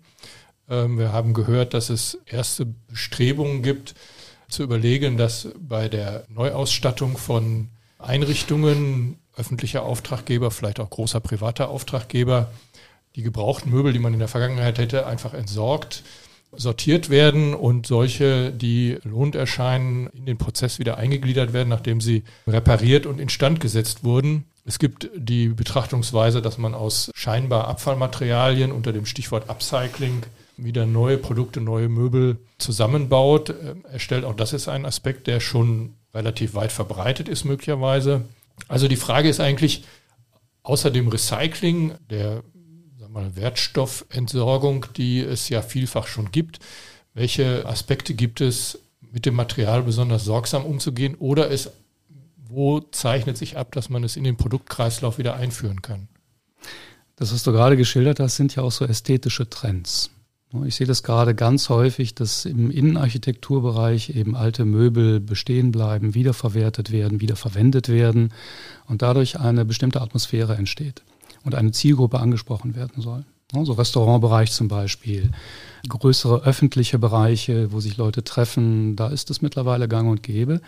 Ähm, 0.68 0.98
wir 0.98 1.12
haben 1.12 1.34
gehört, 1.34 1.74
dass 1.74 1.90
es 1.90 2.18
erste 2.26 2.66
Bestrebungen 2.66 3.62
gibt, 3.62 3.94
zu 4.48 4.62
überlegen, 4.62 5.16
dass 5.16 5.48
bei 5.58 5.88
der 5.88 6.24
Neuausstattung 6.28 7.16
von 7.16 7.68
Einrichtungen, 7.98 9.18
öffentlicher 9.36 9.82
Auftraggeber, 9.82 10.50
vielleicht 10.50 10.80
auch 10.80 10.90
großer 10.90 11.20
privater 11.20 11.68
Auftraggeber, 11.68 12.50
die 13.16 13.22
gebrauchten 13.22 13.70
Möbel, 13.70 13.92
die 13.92 13.98
man 13.98 14.12
in 14.12 14.18
der 14.18 14.28
Vergangenheit 14.28 14.78
hätte, 14.78 15.06
einfach 15.06 15.34
entsorgt, 15.34 16.02
sortiert 16.52 17.10
werden 17.10 17.54
und 17.54 17.86
solche, 17.86 18.52
die 18.52 18.98
lohnt 19.02 19.34
erscheinen, 19.34 20.08
in 20.08 20.26
den 20.26 20.38
Prozess 20.38 20.78
wieder 20.78 20.96
eingegliedert 20.96 21.52
werden, 21.52 21.68
nachdem 21.68 22.00
sie 22.00 22.24
repariert 22.46 23.06
und 23.06 23.20
instand 23.20 23.60
gesetzt 23.60 24.04
wurden. 24.04 24.44
Es 24.66 24.80
gibt 24.80 25.08
die 25.14 25.48
Betrachtungsweise, 25.48 26.42
dass 26.42 26.58
man 26.58 26.74
aus 26.74 27.12
scheinbar 27.14 27.68
Abfallmaterialien 27.68 28.72
unter 28.72 28.92
dem 28.92 29.06
Stichwort 29.06 29.48
Upcycling 29.48 30.24
wieder 30.56 30.86
neue 30.86 31.18
Produkte, 31.18 31.60
neue 31.60 31.88
Möbel 31.88 32.38
zusammenbaut, 32.58 33.50
äh, 33.50 33.76
erstellt. 33.92 34.24
Auch 34.24 34.34
das 34.34 34.52
ist 34.52 34.66
ein 34.68 34.84
Aspekt, 34.84 35.28
der 35.28 35.38
schon 35.38 35.94
relativ 36.12 36.54
weit 36.54 36.72
verbreitet 36.72 37.28
ist 37.28 37.44
möglicherweise. 37.44 38.24
Also 38.66 38.88
die 38.88 38.96
Frage 38.96 39.28
ist 39.28 39.38
eigentlich, 39.38 39.84
außer 40.64 40.90
dem 40.90 41.08
Recycling, 41.08 41.94
der 42.10 42.42
mal, 43.08 43.36
Wertstoffentsorgung, 43.36 44.86
die 44.96 45.20
es 45.20 45.48
ja 45.48 45.62
vielfach 45.62 46.06
schon 46.06 46.32
gibt, 46.32 46.58
welche 47.14 47.64
Aspekte 47.66 48.14
gibt 48.14 48.40
es, 48.40 48.80
mit 49.12 49.24
dem 49.24 49.34
Material 49.34 49.82
besonders 49.82 50.24
sorgsam 50.24 50.66
umzugehen 50.66 51.14
oder 51.14 51.50
es, 51.50 51.70
wo 52.48 52.80
zeichnet 52.80 53.36
sich 53.36 53.56
ab, 53.56 53.72
dass 53.72 53.88
man 53.88 54.04
es 54.04 54.16
in 54.16 54.24
den 54.24 54.36
Produktkreislauf 54.36 55.18
wieder 55.18 55.34
einführen 55.34 55.82
kann? 55.82 56.08
Das, 57.16 57.32
was 57.32 57.42
du 57.42 57.52
gerade 57.52 57.76
geschildert 57.76 58.20
hast, 58.20 58.36
sind 58.36 58.54
ja 58.54 58.62
auch 58.62 58.72
so 58.72 58.84
ästhetische 58.84 59.48
Trends. 59.48 60.10
Ich 60.64 60.76
sehe 60.76 60.86
das 60.86 61.02
gerade 61.02 61.34
ganz 61.34 61.68
häufig, 61.68 62.14
dass 62.14 62.44
im 62.44 62.70
Innenarchitekturbereich 62.70 64.10
eben 64.10 64.36
alte 64.36 64.64
Möbel 64.64 65.20
bestehen 65.20 65.72
bleiben, 65.72 66.14
wiederverwertet 66.14 66.92
werden, 66.92 67.20
wiederverwendet 67.20 67.88
werden 67.88 68.32
und 68.86 69.02
dadurch 69.02 69.38
eine 69.40 69.64
bestimmte 69.64 70.00
Atmosphäre 70.00 70.54
entsteht 70.54 71.02
und 71.44 71.54
eine 71.54 71.72
Zielgruppe 71.72 72.20
angesprochen 72.20 72.76
werden 72.76 73.02
soll. 73.02 73.24
So 73.52 73.72
Restaurantbereich 73.72 74.50
zum 74.52 74.68
Beispiel, 74.68 75.30
größere 75.88 76.42
öffentliche 76.44 76.98
Bereiche, 76.98 77.72
wo 77.72 77.80
sich 77.80 77.96
Leute 77.96 78.24
treffen, 78.24 78.96
da 78.96 79.08
ist 79.08 79.30
es 79.30 79.40
mittlerweile 79.40 79.88
gang 79.88 80.10
und 80.10 80.22
gäbe. 80.22 80.60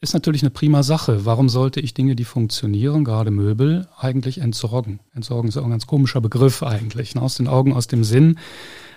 Ist 0.00 0.14
natürlich 0.14 0.42
eine 0.42 0.50
prima 0.50 0.84
Sache. 0.84 1.24
Warum 1.26 1.48
sollte 1.48 1.80
ich 1.80 1.92
Dinge, 1.92 2.14
die 2.14 2.24
funktionieren, 2.24 3.04
gerade 3.04 3.32
Möbel, 3.32 3.88
eigentlich 3.98 4.38
entsorgen? 4.38 5.00
Entsorgen 5.12 5.48
ist 5.48 5.56
auch 5.56 5.64
ein 5.64 5.70
ganz 5.70 5.88
komischer 5.88 6.20
Begriff 6.20 6.62
eigentlich. 6.62 7.16
Ne? 7.16 7.22
Aus 7.22 7.34
den 7.34 7.48
Augen, 7.48 7.72
aus 7.72 7.88
dem 7.88 8.04
Sinn. 8.04 8.38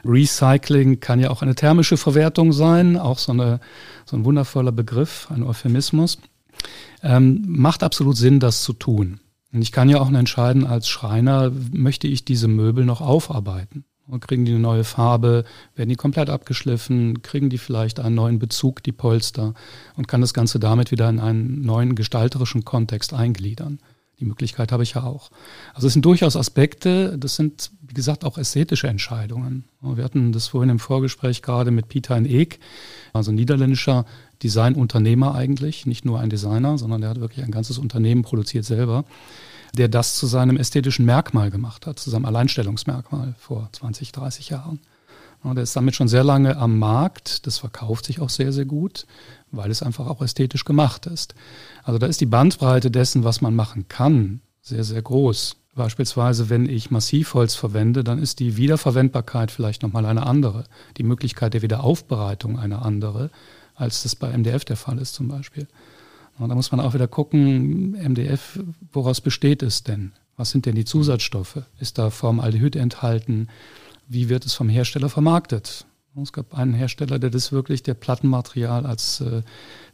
Recycling 0.05 0.99
kann 0.99 1.19
ja 1.19 1.31
auch 1.31 1.41
eine 1.41 1.55
thermische 1.55 1.97
Verwertung 1.97 2.53
sein, 2.53 2.97
auch 2.97 3.17
so, 3.17 3.31
eine, 3.31 3.59
so 4.05 4.15
ein 4.15 4.25
wundervoller 4.25 4.71
Begriff, 4.71 5.27
ein 5.31 5.41
Euphemismus. 5.41 6.19
Ähm, 7.01 7.45
macht 7.47 7.81
absolut 7.81 8.15
Sinn, 8.15 8.39
das 8.39 8.61
zu 8.61 8.73
tun. 8.73 9.21
Und 9.51 9.63
ich 9.63 9.71
kann 9.71 9.89
ja 9.89 9.99
auch 9.99 10.11
entscheiden 10.11 10.67
als 10.67 10.87
Schreiner, 10.87 11.51
möchte 11.71 12.07
ich 12.07 12.25
diese 12.25 12.47
Möbel 12.47 12.85
noch 12.85 13.01
aufarbeiten? 13.01 13.85
Und 14.11 14.27
kriegen 14.27 14.43
die 14.43 14.51
eine 14.51 14.59
neue 14.59 14.83
Farbe, 14.83 15.45
werden 15.73 15.87
die 15.89 15.95
komplett 15.95 16.29
abgeschliffen, 16.29 17.21
kriegen 17.21 17.49
die 17.49 17.57
vielleicht 17.57 18.01
einen 18.01 18.13
neuen 18.13 18.39
Bezug, 18.39 18.83
die 18.83 18.91
Polster, 18.91 19.53
und 19.95 20.09
kann 20.09 20.19
das 20.19 20.33
Ganze 20.33 20.59
damit 20.59 20.91
wieder 20.91 21.09
in 21.09 21.21
einen 21.21 21.61
neuen 21.61 21.95
gestalterischen 21.95 22.65
Kontext 22.65 23.13
eingliedern. 23.13 23.79
Die 24.19 24.25
Möglichkeit 24.25 24.73
habe 24.73 24.83
ich 24.83 24.95
ja 24.95 25.03
auch. 25.03 25.31
Also 25.73 25.87
es 25.87 25.93
sind 25.93 26.03
durchaus 26.03 26.35
Aspekte, 26.35 27.17
das 27.17 27.37
sind, 27.37 27.71
wie 27.87 27.93
gesagt, 27.93 28.25
auch 28.25 28.37
ästhetische 28.37 28.89
Entscheidungen. 28.89 29.63
Wir 29.81 30.03
hatten 30.03 30.33
das 30.33 30.49
vorhin 30.49 30.69
im 30.69 30.79
Vorgespräch 30.79 31.41
gerade 31.41 31.71
mit 31.71 31.87
Peter 31.87 32.17
in 32.17 32.25
Eek, 32.25 32.59
also 33.13 33.31
niederländischer 33.31 34.05
Designunternehmer 34.43 35.33
eigentlich, 35.35 35.85
nicht 35.85 36.03
nur 36.03 36.19
ein 36.19 36.29
Designer, 36.29 36.77
sondern 36.77 36.99
der 36.99 37.11
hat 37.11 37.21
wirklich 37.21 37.45
ein 37.45 37.51
ganzes 37.51 37.77
Unternehmen 37.77 38.23
produziert 38.23 38.65
selber, 38.65 39.05
der 39.77 39.87
das 39.87 40.15
zu 40.15 40.27
seinem 40.27 40.57
ästhetischen 40.57 41.05
Merkmal 41.05 41.51
gemacht 41.51 41.87
hat, 41.87 41.99
zu 41.99 42.09
seinem 42.09 42.25
Alleinstellungsmerkmal 42.25 43.35
vor 43.37 43.69
20, 43.71 44.11
30 44.11 44.49
Jahren. 44.49 44.79
Der 45.43 45.63
ist 45.63 45.75
damit 45.75 45.95
schon 45.95 46.07
sehr 46.07 46.23
lange 46.23 46.57
am 46.57 46.77
Markt. 46.77 47.47
Das 47.47 47.57
verkauft 47.57 48.05
sich 48.05 48.19
auch 48.19 48.29
sehr, 48.29 48.53
sehr 48.53 48.65
gut, 48.65 49.07
weil 49.51 49.71
es 49.71 49.81
einfach 49.81 50.07
auch 50.07 50.21
ästhetisch 50.21 50.65
gemacht 50.65 51.07
ist. 51.07 51.33
Also 51.83 51.97
da 51.97 52.05
ist 52.05 52.21
die 52.21 52.27
Bandbreite 52.27 52.91
dessen, 52.91 53.23
was 53.23 53.41
man 53.41 53.55
machen 53.55 53.87
kann, 53.87 54.41
sehr, 54.61 54.83
sehr 54.83 55.01
groß. 55.01 55.55
Beispielsweise, 55.73 56.49
wenn 56.49 56.69
ich 56.69 56.91
Massivholz 56.91 57.55
verwende, 57.55 58.03
dann 58.03 58.19
ist 58.19 58.39
die 58.39 58.57
Wiederverwendbarkeit 58.57 59.51
vielleicht 59.51 59.81
nochmal 59.81 60.05
eine 60.05 60.27
andere. 60.27 60.65
Die 60.97 61.03
Möglichkeit 61.03 61.53
der 61.53 61.61
Wiederaufbereitung 61.61 62.59
eine 62.59 62.81
andere, 62.81 63.31
als 63.73 64.03
das 64.03 64.15
bei 64.15 64.37
MDF 64.37 64.63
der 64.65 64.77
Fall 64.77 64.99
ist 64.99 65.15
zum 65.15 65.27
Beispiel. 65.27 65.67
Und 66.39 66.49
da 66.49 66.55
muss 66.55 66.71
man 66.71 66.79
auch 66.79 66.93
wieder 66.93 67.07
gucken, 67.07 67.91
MDF, 67.91 68.59
woraus 68.91 69.21
besteht 69.21 69.63
es 69.63 69.83
denn? 69.83 70.11
Was 70.37 70.51
sind 70.51 70.65
denn 70.65 70.75
die 70.75 70.85
Zusatzstoffe? 70.85 71.61
Ist 71.79 71.97
da 71.97 72.09
Formaldehyd 72.09 72.75
enthalten? 72.75 73.47
Wie 74.07 74.29
wird 74.29 74.45
es 74.45 74.53
vom 74.53 74.69
Hersteller 74.69 75.09
vermarktet? 75.09 75.85
Es 76.21 76.33
gab 76.33 76.53
einen 76.57 76.73
Hersteller, 76.73 77.19
der 77.19 77.29
das 77.29 77.53
wirklich, 77.53 77.83
der 77.83 77.93
Plattenmaterial 77.93 78.85
als 78.85 79.21
äh, 79.21 79.43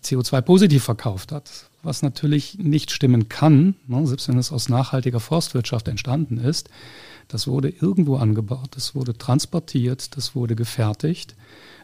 CO2-positiv 0.03 0.84
verkauft 0.84 1.32
hat, 1.32 1.70
was 1.84 2.01
natürlich 2.01 2.58
nicht 2.58 2.89
stimmen 2.89 3.29
kann, 3.29 3.75
ne, 3.86 4.08
selbst 4.08 4.27
wenn 4.27 4.39
es 4.39 4.51
aus 4.51 4.67
nachhaltiger 4.67 5.20
Forstwirtschaft 5.20 5.88
entstanden 5.88 6.39
ist. 6.39 6.70
Das 7.27 7.48
wurde 7.48 7.70
irgendwo 7.70 8.15
angebaut, 8.15 8.70
das 8.72 8.96
wurde 8.96 9.15
transportiert, 9.15 10.17
das 10.17 10.34
wurde 10.34 10.56
gefertigt, 10.56 11.36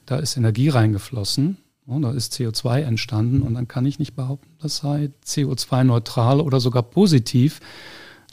da 0.07 0.17
ist 0.17 0.35
Energie 0.35 0.69
reingeflossen, 0.69 1.57
da 1.85 2.11
ist 2.11 2.33
CO2 2.33 2.81
entstanden 2.81 3.41
und 3.41 3.53
dann 3.53 3.67
kann 3.67 3.85
ich 3.85 3.99
nicht 3.99 4.15
behaupten, 4.15 4.49
das 4.61 4.77
sei 4.77 5.11
CO2-neutral 5.25 6.39
oder 6.39 6.59
sogar 6.59 6.83
positiv. 6.83 7.59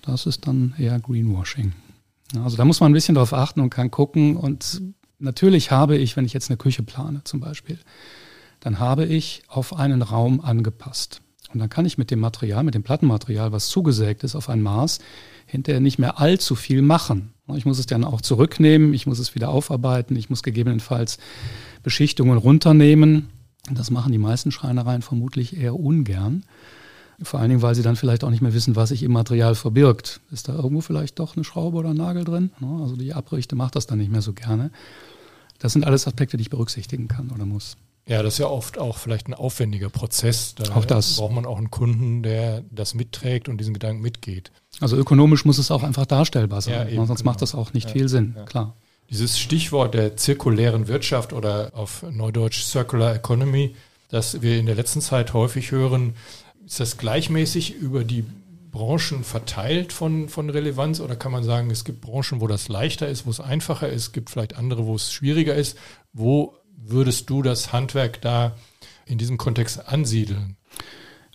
Das 0.03 0.27
ist 0.27 0.47
dann 0.47 0.75
eher 0.79 0.99
Greenwashing. 1.01 1.73
Also 2.43 2.57
da 2.57 2.65
muss 2.65 2.81
man 2.81 2.91
ein 2.91 2.95
bisschen 2.95 3.17
drauf 3.17 3.33
achten 3.33 3.61
und 3.61 3.71
kann 3.71 3.91
gucken 3.91 4.37
und 4.37 4.81
Natürlich 5.21 5.71
habe 5.71 5.99
ich, 5.99 6.17
wenn 6.17 6.25
ich 6.25 6.33
jetzt 6.33 6.51
eine 6.51 6.57
Küche 6.57 6.83
plane 6.83 7.21
zum 7.25 7.41
Beispiel, 7.41 7.79
dann 8.59 8.79
habe 8.79 9.05
ich 9.05 9.43
auf 9.49 9.77
einen 9.77 10.01
Raum 10.01 10.41
angepasst. 10.41 11.21
Und 11.53 11.59
dann 11.59 11.69
kann 11.69 11.85
ich 11.85 11.99
mit 11.99 12.11
dem 12.11 12.21
Material, 12.21 12.65
mit 12.65 12.75
dem 12.75 12.83
Plattenmaterial, 12.83 13.53
was 13.53 13.69
zugesägt 13.69 14.25
ist, 14.25 14.35
auf 14.35 14.49
ein 14.49 14.63
Maß, 14.63 14.99
hinterher 15.47 15.81
nicht 15.81 15.99
mehr 15.99 16.19
allzu 16.19 16.55
viel 16.55 16.81
machen. 16.81 17.35
Ich 17.55 17.67
muss 17.67 17.79
es 17.79 17.87
dann 17.87 18.05
auch 18.05 18.21
zurücknehmen, 18.21 18.95
ich 18.95 19.07
muss 19.07 19.19
es 19.19 19.35
wieder 19.35 19.51
aufarbeiten, 19.51 20.17
ich 20.17 20.31
muss 20.31 20.43
gegebenenfalls 20.43 21.19
Beschichtungen 21.83 22.39
runternehmen. 22.39 23.29
Das 23.75 23.91
machen 23.91 24.13
die 24.13 24.19
meisten 24.19 24.53
Schreinereien 24.53 25.03
vermutlich 25.03 25.57
eher 25.57 25.79
ungern. 25.79 26.45
Vor 27.23 27.39
allen 27.39 27.51
Dingen, 27.51 27.63
weil 27.63 27.75
sie 27.75 27.83
dann 27.83 27.97
vielleicht 27.97 28.25
auch 28.25 28.31
nicht 28.31 28.41
mehr 28.41 28.55
wissen, 28.55 28.77
was 28.77 28.89
sich 28.89 29.03
im 29.03 29.13
Material 29.13 29.55
verbirgt. 29.55 30.21
Ist 30.31 30.49
da 30.49 30.55
irgendwo 30.55 30.81
vielleicht 30.81 31.19
doch 31.19 31.37
eine 31.37 31.45
Schraube 31.45 31.77
oder 31.77 31.91
ein 31.91 31.97
Nagel 31.97 32.25
drin? 32.25 32.51
Also 32.61 32.97
die 32.97 33.13
Abrichte 33.13 33.57
macht 33.57 33.77
das 33.77 33.87
dann 33.87 33.99
nicht 33.99 34.11
mehr 34.11 34.23
so 34.23 34.33
gerne. 34.33 34.71
Das 35.59 35.75
sind 35.75 35.85
alles 35.85 36.07
Aspekte, 36.07 36.39
die 36.39 36.43
ich 36.43 36.51
berücksichtigen 36.51 37.09
kann 37.09 37.31
oder 37.31 37.45
muss. 37.45 37.77
Ja, 38.07 38.23
das 38.23 38.35
ist 38.35 38.39
ja 38.39 38.47
oft 38.47 38.79
auch 38.79 38.97
vielleicht 38.97 39.29
ein 39.29 39.35
aufwendiger 39.35 39.91
Prozess. 39.91 40.55
Da 40.55 40.75
auch 40.75 40.85
das. 40.85 41.17
braucht 41.17 41.33
man 41.33 41.47
auch 41.47 41.59
einen 41.59 41.71
Kunden, 41.71 42.23
der 42.23 42.65
das 42.71 42.95
mitträgt 42.95 43.49
und 43.49 43.59
diesen 43.59 43.75
Gedanken 43.75 44.03
mitgeht. 44.03 44.51
Also 44.81 44.97
ökonomisch 44.97 45.45
muss 45.45 45.59
es 45.59 45.71
auch 45.71 45.83
einfach 45.83 46.07
darstellbar 46.07 46.63
sein, 46.63 46.75
ja, 46.75 46.89
eben, 46.89 47.07
sonst 47.07 47.21
genau. 47.21 47.31
macht 47.31 47.43
das 47.43 47.55
auch 47.55 47.73
nicht 47.73 47.89
ja, 47.89 47.93
viel 47.93 48.09
Sinn, 48.09 48.35
ja. 48.37 48.45
klar. 48.45 48.75
Dieses 49.11 49.41
Stichwort 49.41 49.95
der 49.95 50.17
zirkulären 50.17 50.87
Wirtschaft 50.87 51.33
oder 51.33 51.73
auf 51.75 52.05
Neudeutsch 52.09 52.63
Circular 52.63 53.17
Economy, 53.17 53.75
das 54.09 54.41
wir 54.41 54.57
in 54.57 54.67
der 54.67 54.77
letzten 54.77 55.01
Zeit 55.01 55.35
häufig 55.35 55.73
hören, 55.73 56.15
ist 56.65 56.79
das 56.79 56.97
gleichmäßig 56.97 57.75
über 57.75 58.05
die 58.05 58.25
Branchen 58.71 59.25
verteilt 59.25 59.93
von, 59.93 60.29
von 60.29 60.49
Relevanz 60.49 61.01
oder 61.01 61.17
kann 61.17 61.33
man 61.33 61.43
sagen, 61.43 61.71
es 61.71 61.85
gibt 61.85 62.01
Branchen, 62.01 62.41
wo 62.41 62.47
das 62.47 62.69
leichter 62.69 63.09
ist, 63.09 63.27
wo 63.27 63.31
es 63.31 63.41
einfacher 63.41 63.89
ist, 63.89 64.03
es 64.03 64.13
gibt 64.13 64.31
vielleicht 64.31 64.57
andere, 64.57 64.87
wo 64.87 64.95
es 64.95 65.13
schwieriger 65.13 65.57
ist. 65.57 65.77
Wo 66.13 66.55
würdest 66.77 67.29
du 67.31 67.43
das 67.43 67.73
Handwerk 67.73 68.21
da 68.21 68.57
in 69.07 69.19
diesem 69.19 69.39
Kontext 69.39 69.89
ansiedeln? 69.89 70.57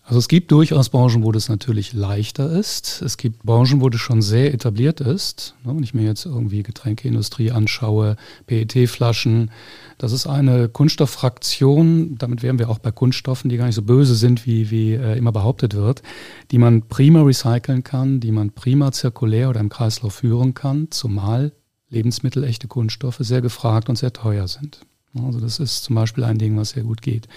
Also 0.08 0.20
es 0.20 0.28
gibt 0.28 0.52
durchaus 0.52 0.90
Branchen, 0.90 1.24
wo 1.24 1.32
das 1.32 1.50
natürlich 1.50 1.92
leichter 1.92 2.52
ist. 2.52 3.02
Es 3.02 3.18
gibt 3.18 3.42
Branchen, 3.42 3.82
wo 3.82 3.90
das 3.90 4.00
schon 4.00 4.22
sehr 4.22 4.54
etabliert 4.54 5.02
ist. 5.02 5.56
Ne, 5.64 5.76
wenn 5.76 5.82
ich 5.82 5.96
mir 5.96 6.04
jetzt 6.04 6.28
irgendwie 6.28 6.62
Getränkeindustrie 6.62 7.50
anschaue, 7.50 8.16
PET-Flaschen, 8.46 9.50
das 9.98 10.12
ist 10.12 10.28
eine 10.28 10.70
Kunststofffraktion, 10.70 12.20
damit 12.20 12.44
wären 12.44 12.60
wir 12.60 12.70
auch 12.70 12.78
bei 12.78 12.92
Kunststoffen, 12.92 13.50
die 13.50 13.58
gar 13.58 13.66
nicht 13.66 13.74
so 13.74 13.82
böse 13.82 14.14
sind, 14.14 14.46
wie, 14.46 14.70
wie 14.70 14.94
äh, 14.94 15.18
immer 15.18 15.32
behauptet 15.32 15.74
wird, 15.74 16.04
die 16.52 16.60
man 16.60 16.84
prima 16.84 17.24
recyceln 17.24 17.84
kann, 17.84 18.20
die 18.20 18.32
man 18.32 18.52
prima 18.52 18.92
zirkulär 18.92 19.50
oder 19.50 19.60
im 19.60 19.70
Kreislauf 19.70 20.14
führen 20.14 20.54
kann, 20.54 20.92
zumal 20.92 21.52
lebensmittelechte 21.90 22.68
Kunststoffe 22.68 23.18
sehr 23.22 23.42
gefragt 23.42 23.90
und 23.90 23.98
sehr 23.98 24.14
teuer 24.14 24.48
sind. 24.48 24.82
Also 25.26 25.40
das 25.40 25.60
ist 25.60 25.84
zum 25.84 25.96
Beispiel 25.96 26.26
ein 26.26 26.38
Ding, 26.38 26.56
was 26.58 26.72
sehr 26.72 26.84
gut 26.84 27.02
geht. 27.02 27.28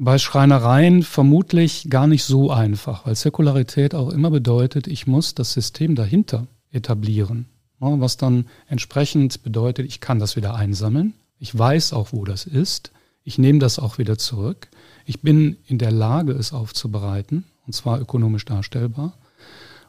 Bei 0.00 0.16
Schreinereien 0.16 1.02
vermutlich 1.02 1.90
gar 1.90 2.06
nicht 2.06 2.22
so 2.22 2.52
einfach, 2.52 3.04
weil 3.04 3.16
Zirkularität 3.16 3.96
auch 3.96 4.10
immer 4.10 4.30
bedeutet, 4.30 4.86
ich 4.86 5.08
muss 5.08 5.34
das 5.34 5.52
System 5.52 5.96
dahinter 5.96 6.46
etablieren. 6.70 7.46
Was 7.80 8.16
dann 8.16 8.46
entsprechend 8.68 9.42
bedeutet, 9.42 9.86
ich 9.86 10.00
kann 10.00 10.20
das 10.20 10.36
wieder 10.36 10.54
einsammeln. 10.54 11.14
Ich 11.40 11.58
weiß 11.58 11.94
auch, 11.94 12.12
wo 12.12 12.24
das 12.24 12.46
ist. 12.46 12.92
Ich 13.24 13.38
nehme 13.38 13.58
das 13.58 13.80
auch 13.80 13.98
wieder 13.98 14.18
zurück. 14.18 14.68
Ich 15.04 15.20
bin 15.22 15.56
in 15.66 15.78
der 15.78 15.90
Lage, 15.90 16.30
es 16.30 16.52
aufzubereiten, 16.52 17.44
und 17.66 17.72
zwar 17.72 18.00
ökonomisch 18.00 18.44
darstellbar, 18.44 19.14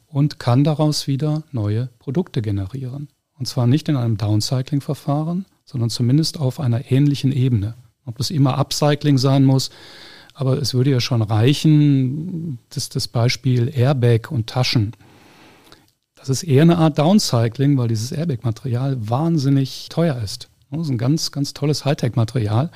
und 0.07 0.39
kann 0.39 0.63
daraus 0.63 1.05
wieder 1.05 1.43
neue 1.51 1.87
Produkte 1.99 2.41
generieren. 2.41 3.09
Und 3.37 3.47
zwar 3.47 3.67
nicht 3.67 3.87
in 3.87 3.95
einem 3.95 4.17
Downcycling-Verfahren, 4.17 5.45
sondern 5.65 5.91
zumindest 5.91 6.39
auf 6.39 6.59
einer 6.59 6.91
ähnlichen 6.91 7.31
Ebene. 7.31 7.75
Ob 8.09 8.17
das 8.17 8.31
immer 8.31 8.57
Upcycling 8.57 9.17
sein 9.17 9.45
muss, 9.45 9.69
aber 10.33 10.57
es 10.57 10.73
würde 10.73 10.89
ja 10.89 10.99
schon 10.99 11.21
reichen, 11.21 12.57
das, 12.69 12.89
das 12.89 13.07
Beispiel 13.07 13.71
Airbag 13.73 14.31
und 14.31 14.47
Taschen. 14.47 14.93
Das 16.15 16.29
ist 16.29 16.43
eher 16.43 16.63
eine 16.63 16.77
Art 16.77 16.97
Downcycling, 16.97 17.77
weil 17.77 17.87
dieses 17.87 18.11
Airbag-Material 18.11 18.97
wahnsinnig 18.99 19.87
teuer 19.89 20.19
ist. 20.21 20.49
Das 20.71 20.81
ist 20.81 20.89
ein 20.89 20.97
ganz, 20.97 21.31
ganz 21.31 21.53
tolles 21.53 21.85
Hightech-Material. 21.85 22.71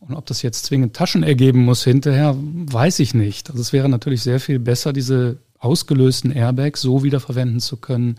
Und 0.00 0.14
ob 0.14 0.26
das 0.26 0.42
jetzt 0.42 0.64
zwingend 0.64 0.94
Taschen 0.94 1.22
ergeben 1.22 1.64
muss 1.64 1.84
hinterher, 1.84 2.36
weiß 2.38 3.00
ich 3.00 3.14
nicht. 3.14 3.50
Also 3.50 3.60
es 3.60 3.72
wäre 3.72 3.88
natürlich 3.88 4.22
sehr 4.22 4.40
viel 4.40 4.58
besser, 4.58 4.92
diese 4.92 5.38
ausgelösten 5.58 6.30
Airbags 6.30 6.80
so 6.80 7.02
wiederverwenden 7.02 7.60
zu 7.60 7.76
können, 7.76 8.16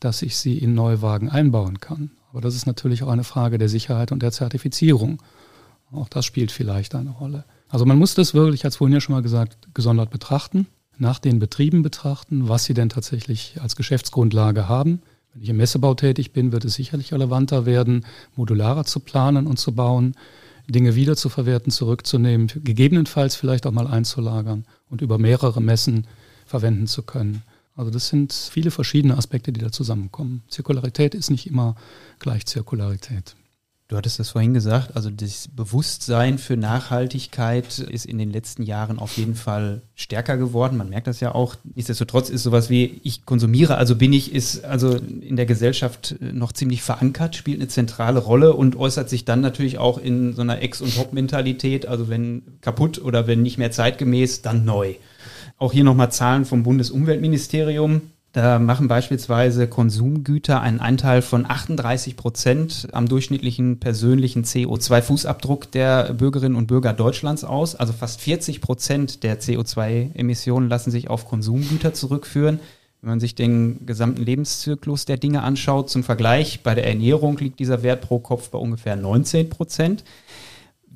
dass 0.00 0.22
ich 0.22 0.36
sie 0.36 0.58
in 0.58 0.74
Neuwagen 0.74 1.28
einbauen 1.28 1.80
kann. 1.80 2.10
Aber 2.30 2.40
das 2.40 2.54
ist 2.54 2.66
natürlich 2.66 3.02
auch 3.02 3.08
eine 3.08 3.24
Frage 3.24 3.58
der 3.58 3.68
Sicherheit 3.68 4.12
und 4.12 4.22
der 4.22 4.30
Zertifizierung. 4.30 5.22
Auch 5.92 6.08
das 6.08 6.24
spielt 6.24 6.52
vielleicht 6.52 6.94
eine 6.94 7.10
Rolle. 7.10 7.44
Also 7.68 7.84
man 7.84 7.98
muss 7.98 8.14
das 8.14 8.34
wirklich, 8.34 8.64
als 8.64 8.76
vorhin 8.76 8.94
ja 8.94 9.00
schon 9.00 9.14
mal 9.14 9.22
gesagt, 9.22 9.68
gesondert 9.74 10.10
betrachten, 10.10 10.66
nach 10.98 11.18
den 11.18 11.38
Betrieben 11.38 11.82
betrachten, 11.82 12.48
was 12.48 12.64
sie 12.64 12.74
denn 12.74 12.88
tatsächlich 12.88 13.58
als 13.60 13.76
Geschäftsgrundlage 13.76 14.68
haben. 14.68 15.02
Wenn 15.32 15.42
ich 15.42 15.48
im 15.48 15.56
Messebau 15.58 15.94
tätig 15.94 16.32
bin, 16.32 16.52
wird 16.52 16.64
es 16.64 16.74
sicherlich 16.74 17.12
relevanter 17.12 17.66
werden, 17.66 18.06
modularer 18.36 18.84
zu 18.84 19.00
planen 19.00 19.46
und 19.46 19.58
zu 19.58 19.74
bauen, 19.74 20.14
Dinge 20.68 20.94
wiederzuverwerten, 20.94 21.70
zurückzunehmen, 21.70 22.48
gegebenenfalls 22.48 23.36
vielleicht 23.36 23.66
auch 23.66 23.72
mal 23.72 23.86
einzulagern 23.86 24.64
und 24.90 25.00
über 25.00 25.18
mehrere 25.18 25.60
Messen 25.60 26.06
verwenden 26.44 26.86
zu 26.86 27.02
können. 27.02 27.42
Also 27.76 27.90
das 27.90 28.08
sind 28.08 28.32
viele 28.32 28.70
verschiedene 28.70 29.16
Aspekte, 29.16 29.52
die 29.52 29.60
da 29.60 29.70
zusammenkommen. 29.70 30.42
Zirkularität 30.48 31.14
ist 31.14 31.30
nicht 31.30 31.46
immer 31.46 31.76
gleich 32.18 32.46
Zirkularität. 32.46 33.36
Du 33.88 33.96
hattest 33.96 34.18
es 34.18 34.30
vorhin 34.30 34.52
gesagt, 34.52 34.96
also 34.96 35.10
das 35.10 35.46
Bewusstsein 35.46 36.38
für 36.38 36.56
Nachhaltigkeit 36.56 37.78
ist 37.78 38.04
in 38.04 38.18
den 38.18 38.32
letzten 38.32 38.64
Jahren 38.64 38.98
auf 38.98 39.16
jeden 39.16 39.36
Fall 39.36 39.82
stärker 39.94 40.36
geworden. 40.36 40.76
Man 40.76 40.88
merkt 40.88 41.06
das 41.06 41.20
ja 41.20 41.32
auch. 41.32 41.54
Nichtsdestotrotz 41.76 42.28
ist 42.28 42.42
sowas 42.42 42.68
wie 42.68 43.00
ich 43.04 43.24
konsumiere, 43.24 43.76
also 43.76 43.94
bin 43.94 44.12
ich, 44.12 44.34
ist 44.34 44.64
also 44.64 44.96
in 44.96 45.36
der 45.36 45.46
Gesellschaft 45.46 46.16
noch 46.20 46.50
ziemlich 46.50 46.82
verankert, 46.82 47.36
spielt 47.36 47.60
eine 47.60 47.68
zentrale 47.68 48.18
Rolle 48.18 48.54
und 48.54 48.74
äußert 48.74 49.08
sich 49.08 49.24
dann 49.24 49.40
natürlich 49.40 49.78
auch 49.78 49.98
in 49.98 50.32
so 50.32 50.42
einer 50.42 50.62
Ex- 50.62 50.80
und 50.80 50.98
Hop-Mentalität. 50.98 51.86
Also 51.86 52.08
wenn 52.08 52.42
kaputt 52.62 53.00
oder 53.00 53.28
wenn 53.28 53.42
nicht 53.42 53.56
mehr 53.56 53.70
zeitgemäß, 53.70 54.42
dann 54.42 54.64
neu. 54.64 54.94
Auch 55.58 55.72
hier 55.72 55.84
nochmal 55.84 56.10
Zahlen 56.10 56.44
vom 56.44 56.64
Bundesumweltministerium. 56.64 58.02
Da 58.36 58.58
machen 58.58 58.86
beispielsweise 58.86 59.66
Konsumgüter 59.66 60.60
einen 60.60 60.78
Anteil 60.78 61.22
von 61.22 61.46
38 61.48 62.16
Prozent 62.16 62.86
am 62.92 63.08
durchschnittlichen 63.08 63.80
persönlichen 63.80 64.44
CO2-Fußabdruck 64.44 65.70
der 65.70 66.12
Bürgerinnen 66.12 66.54
und 66.54 66.66
Bürger 66.66 66.92
Deutschlands 66.92 67.44
aus. 67.44 67.76
Also 67.76 67.94
fast 67.94 68.20
40 68.20 68.60
Prozent 68.60 69.22
der 69.22 69.40
CO2-Emissionen 69.40 70.68
lassen 70.68 70.90
sich 70.90 71.08
auf 71.08 71.26
Konsumgüter 71.26 71.94
zurückführen. 71.94 72.60
Wenn 73.00 73.08
man 73.08 73.20
sich 73.20 73.36
den 73.36 73.86
gesamten 73.86 74.20
Lebenszyklus 74.20 75.06
der 75.06 75.16
Dinge 75.16 75.42
anschaut, 75.42 75.88
zum 75.88 76.04
Vergleich, 76.04 76.60
bei 76.62 76.74
der 76.74 76.86
Ernährung 76.86 77.38
liegt 77.38 77.58
dieser 77.58 77.82
Wert 77.82 78.02
pro 78.02 78.18
Kopf 78.18 78.50
bei 78.50 78.58
ungefähr 78.58 78.96
19 78.96 79.48
Prozent. 79.48 80.04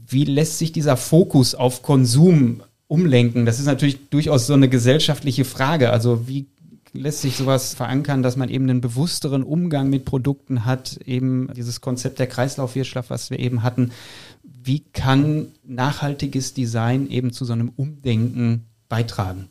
Wie 0.06 0.24
lässt 0.24 0.58
sich 0.58 0.72
dieser 0.72 0.98
Fokus 0.98 1.54
auf 1.54 1.80
Konsum 1.80 2.62
umlenken? 2.86 3.46
Das 3.46 3.58
ist 3.58 3.64
natürlich 3.64 4.10
durchaus 4.10 4.46
so 4.46 4.52
eine 4.52 4.68
gesellschaftliche 4.68 5.46
Frage. 5.46 5.88
Also 5.88 6.28
wie 6.28 6.44
lässt 6.92 7.20
sich 7.20 7.36
sowas 7.36 7.74
verankern, 7.74 8.22
dass 8.22 8.36
man 8.36 8.48
eben 8.48 8.68
einen 8.68 8.80
bewussteren 8.80 9.42
Umgang 9.42 9.90
mit 9.90 10.04
Produkten 10.04 10.64
hat, 10.64 10.98
eben 11.04 11.48
dieses 11.54 11.80
Konzept 11.80 12.18
der 12.18 12.26
Kreislaufwirtschaft, 12.26 13.10
was 13.10 13.30
wir 13.30 13.38
eben 13.38 13.62
hatten. 13.62 13.92
Wie 14.42 14.80
kann 14.80 15.48
nachhaltiges 15.64 16.54
Design 16.54 17.08
eben 17.08 17.32
zu 17.32 17.44
so 17.44 17.52
einem 17.52 17.70
Umdenken 17.70 18.66
beitragen? 18.88 19.48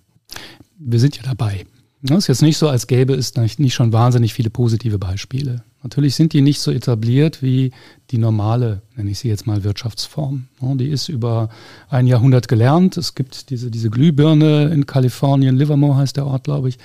Wir 0.77 0.99
sind 0.99 1.17
ja 1.17 1.23
dabei. 1.23 1.65
Es 2.01 2.11
ist 2.11 2.27
jetzt 2.27 2.41
nicht 2.41 2.57
so, 2.57 2.69
als 2.69 2.87
gäbe 2.87 3.13
es 3.13 3.35
nicht 3.35 3.73
schon 3.73 3.91
wahnsinnig 3.91 4.33
viele 4.33 4.49
positive 4.49 4.97
Beispiele. 4.97 5.63
Natürlich 5.83 6.15
sind 6.15 6.31
die 6.31 6.41
nicht 6.41 6.61
so 6.61 6.71
etabliert 6.71 7.41
wie 7.41 7.71
die 8.11 8.17
normale, 8.17 8.81
nenne 8.95 9.11
ich 9.11 9.19
sie 9.19 9.27
jetzt 9.27 9.47
mal, 9.47 9.63
Wirtschaftsform. 9.63 10.47
Die 10.61 10.87
ist 10.87 11.09
über 11.09 11.49
ein 11.89 12.07
Jahrhundert 12.07 12.47
gelernt. 12.47 12.95
Es 12.95 13.15
gibt 13.15 13.49
diese, 13.49 13.69
diese 13.69 13.89
Glühbirne 13.89 14.69
in 14.69 14.85
Kalifornien, 14.85 15.57
Livermore 15.57 15.97
heißt 15.97 16.15
der 16.15 16.25
Ort, 16.25 16.45
glaube 16.45 16.69
ich, 16.69 16.77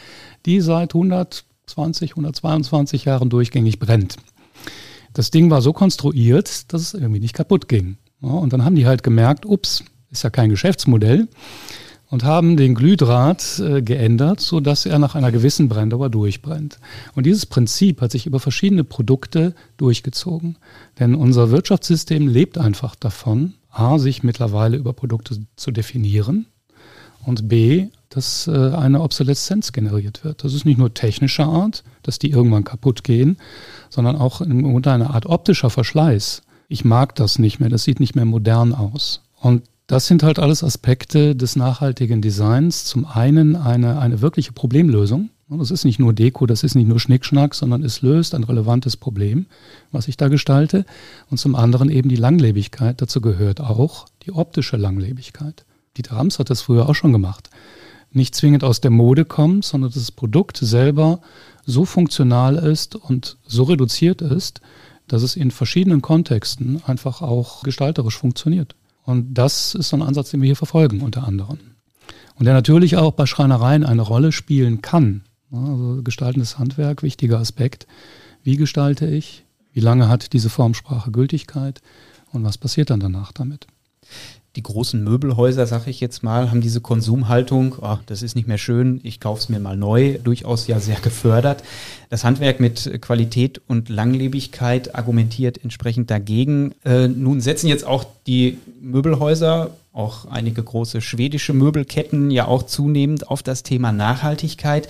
die 0.46 0.61
seit 0.61 0.94
120, 0.94 2.12
122 2.12 3.05
Jahren 3.05 3.31
durchgängig 3.31 3.79
brennt. 3.79 4.16
Das 5.12 5.31
Ding 5.31 5.48
war 5.48 5.62
so 5.62 5.72
konstruiert, 5.72 6.72
dass 6.72 6.83
es 6.83 6.94
irgendwie 6.94 7.20
nicht 7.20 7.35
kaputt 7.35 7.68
ging. 7.68 7.98
Und 8.20 8.53
dann 8.53 8.64
haben 8.64 8.74
die 8.74 8.87
halt 8.87 9.05
gemerkt, 9.05 9.46
ups, 9.46 9.85
ist 10.11 10.24
ja 10.24 10.31
kein 10.31 10.50
Geschäftsmodell 10.50 11.29
und 12.14 12.22
haben 12.22 12.57
den 12.57 12.77
Glühdraht 12.77 13.59
äh, 13.59 13.83
geändert, 13.83 14.38
so 14.38 14.61
dass 14.61 14.87
er 14.87 15.00
nach 15.00 15.16
einer 15.16 15.33
gewissen 15.33 15.68
Brenndauer 15.68 16.11
durchbrennt. 16.11 16.79
Und 17.16 17.27
dieses 17.27 17.44
Prinzip 17.44 18.00
hat 18.00 18.12
sich 18.12 18.27
über 18.27 18.38
verschiedene 18.38 18.85
Produkte 18.85 19.53
durchgezogen. 19.79 20.55
Denn 21.00 21.16
unser 21.16 21.50
Wirtschaftssystem 21.50 22.29
lebt 22.29 22.57
einfach 22.57 22.94
davon, 22.94 23.55
a, 23.72 23.98
sich 23.98 24.22
mittlerweile 24.22 24.77
über 24.77 24.92
Produkte 24.92 25.38
zu 25.57 25.72
definieren 25.72 26.46
und 27.24 27.48
b, 27.48 27.88
dass 28.11 28.46
äh, 28.46 28.53
eine 28.53 29.00
Obsoleszenz 29.00 29.72
generiert 29.72 30.22
wird. 30.22 30.44
Das 30.44 30.55
ist 30.55 30.64
nicht 30.64 30.79
nur 30.79 30.94
technischer 30.94 31.46
Art, 31.46 31.83
dass 32.05 32.20
die 32.20 32.31
irgendwann 32.31 32.62
kaputt 32.62 33.03
gehen, 33.03 33.38
sondern 33.90 34.14
auch 34.14 34.40
im 34.40 34.62
Grunde 34.62 34.92
eine 34.92 35.11
Art 35.11 35.27
optischer 35.27 35.68
Verschleiß. 35.68 36.42
Ich 36.68 36.85
mag 36.85 37.16
das 37.16 37.40
nicht 37.40 37.59
mehr, 37.59 37.70
das 37.70 37.83
sieht 37.83 37.98
nicht 37.98 38.14
mehr 38.14 38.24
modern 38.24 38.72
aus. 38.72 39.22
Und 39.40 39.62
das 39.87 40.07
sind 40.07 40.23
halt 40.23 40.38
alles 40.38 40.64
Aspekte 40.64 41.37
des 41.37 41.57
nachhaltigen 41.57 42.23
Designs. 42.23 42.85
Zum 42.85 43.05
einen 43.05 43.55
eine, 43.55 43.99
eine 43.99 44.23
wirkliche 44.23 44.53
Problemlösung. 44.53 45.31
Das 45.51 45.70
ist 45.70 45.85
nicht 45.85 45.99
nur 45.99 46.14
Deko, 46.14 46.47
das 46.47 46.64
ist 46.64 46.75
nicht 46.75 46.88
nur 46.88 46.99
Schnickschnack, 46.99 47.55
sondern 47.55 47.85
es 47.85 48.01
löst 48.01 48.35
ein 48.35 48.44
relevantes 48.44 48.97
Problem, 48.97 49.47
was 49.92 50.09
ich 50.09 50.16
da 50.16 50.29
gestalte. 50.29 50.87
Und 51.31 51.37
zum 51.37 51.55
anderen 51.55 51.90
eben 51.90 52.09
die 52.09 52.16
Langlebigkeit. 52.16 53.01
Dazu 53.03 53.20
gehört 53.20 53.61
auch 53.61 54.07
die 54.23 54.33
optische 54.33 54.79
Langlebigkeit. 54.79 55.66
Dieter 55.97 56.16
Rams 56.16 56.38
hat 56.38 56.49
das 56.49 56.62
früher 56.62 56.88
auch 56.88 56.94
schon 56.94 57.12
gemacht. 57.12 57.51
Nicht 58.11 58.35
zwingend 58.35 58.64
aus 58.64 58.81
der 58.81 58.90
Mode 58.90 59.27
kommt, 59.27 59.66
sondern 59.66 59.90
dass 59.90 60.01
das 60.01 60.12
Produkt 60.12 60.57
selber 60.57 61.20
so 61.66 61.85
funktional 61.85 62.57
ist 62.57 62.97
und 62.97 63.37
so 63.47 63.64
reduziert 63.64 64.23
ist, 64.23 64.61
dass 65.09 65.23
es 65.23 65.37
in 65.37 65.51
verschiedenen 65.51 66.01
Kontexten 66.01 66.83
einfach 66.87 67.20
auch 67.20 67.62
gestalterisch 67.62 68.16
funktioniert. 68.16 68.75
Und 69.05 69.35
das 69.35 69.75
ist 69.75 69.90
so 69.90 69.97
ein 69.97 70.03
Ansatz, 70.03 70.31
den 70.31 70.40
wir 70.40 70.47
hier 70.47 70.57
verfolgen, 70.57 71.01
unter 71.01 71.25
anderem. 71.25 71.59
Und 72.37 72.47
der 72.47 72.55
natürlich 72.55 72.97
auch 72.97 73.12
bei 73.12 73.27
Schreinereien 73.27 73.85
eine 73.85 74.03
Rolle 74.03 74.33
spielen 74.33 74.83
kann. 74.83 75.23
Also 75.53 76.01
gestaltendes 76.03 76.59
Handwerk, 76.59 77.03
wichtiger 77.03 77.38
Aspekt. 77.38 77.87
Wie 78.43 78.57
gestalte 78.57 79.07
ich? 79.07 79.45
Wie 79.73 79.81
lange 79.81 80.09
hat 80.09 80.33
diese 80.33 80.51
Formsprache 80.51 81.11
Gültigkeit? 81.11 81.81
Und 82.33 82.45
was 82.45 82.59
passiert 82.59 82.90
dann 82.90 83.01
danach 83.01 83.33
damit? 83.33 83.67
Die 84.57 84.62
großen 84.62 85.03
Möbelhäuser, 85.03 85.67
sag 85.67 85.88
ich 85.88 86.01
jetzt 86.01 86.23
mal, 86.23 86.51
haben 86.51 86.61
diese 86.61 86.81
Konsumhaltung, 86.81 87.77
oh, 87.81 87.99
das 88.07 88.23
ist 88.23 88.37
nicht 88.37 88.47
mehr 88.47 88.59
schön, 88.59 89.01
ich 89.03 89.19
kaufe 89.19 89.40
es 89.40 89.49
mir 89.49 89.59
mal 89.59 89.77
neu, 89.77 90.19
durchaus 90.23 90.69
ja 90.69 90.79
sehr 90.79 91.01
gefördert. 91.01 91.64
Das 92.09 92.23
Handwerk 92.23 92.61
mit 92.61 93.01
Qualität 93.03 93.61
und 93.67 93.88
Langlebigkeit 93.88 94.95
argumentiert 94.95 95.62
entsprechend 95.62 96.11
dagegen. 96.11 96.73
Äh, 96.85 97.09
nun 97.09 97.40
setzen 97.40 97.67
jetzt 97.67 97.85
auch 97.85 98.05
die 98.27 98.59
Möbelhäuser 98.81 99.71
auch 99.93 100.27
einige 100.27 100.62
große 100.62 101.01
schwedische 101.01 101.53
Möbelketten 101.53 102.31
ja 102.31 102.47
auch 102.47 102.64
zunehmend 102.64 103.29
auf 103.29 103.43
das 103.43 103.62
Thema 103.62 103.93
Nachhaltigkeit. 103.93 104.88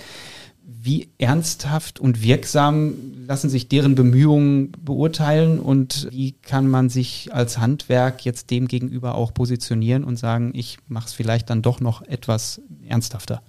Wie 0.67 1.09
ernsthaft 1.19 1.99
und 1.99 2.23
wirksam 2.23 2.93
lassen 3.27 3.49
sich 3.49 3.67
deren 3.67 3.93
Bemühungen 3.93 4.71
beurteilen 4.83 5.59
und 5.59 6.07
wie 6.11 6.31
kann 6.31 6.67
man 6.67 6.89
sich 6.89 7.29
als 7.33 7.59
Handwerk 7.59 8.25
jetzt 8.25 8.49
dem 8.49 8.67
gegenüber 8.67 9.15
auch 9.15 9.33
positionieren 9.33 10.03
und 10.03 10.17
sagen, 10.17 10.51
ich 10.55 10.77
mache 10.87 11.07
es 11.07 11.13
vielleicht 11.13 11.49
dann 11.51 11.61
doch 11.61 11.81
noch 11.81 12.01
etwas 12.01 12.61
ernsthafter? 12.87 13.41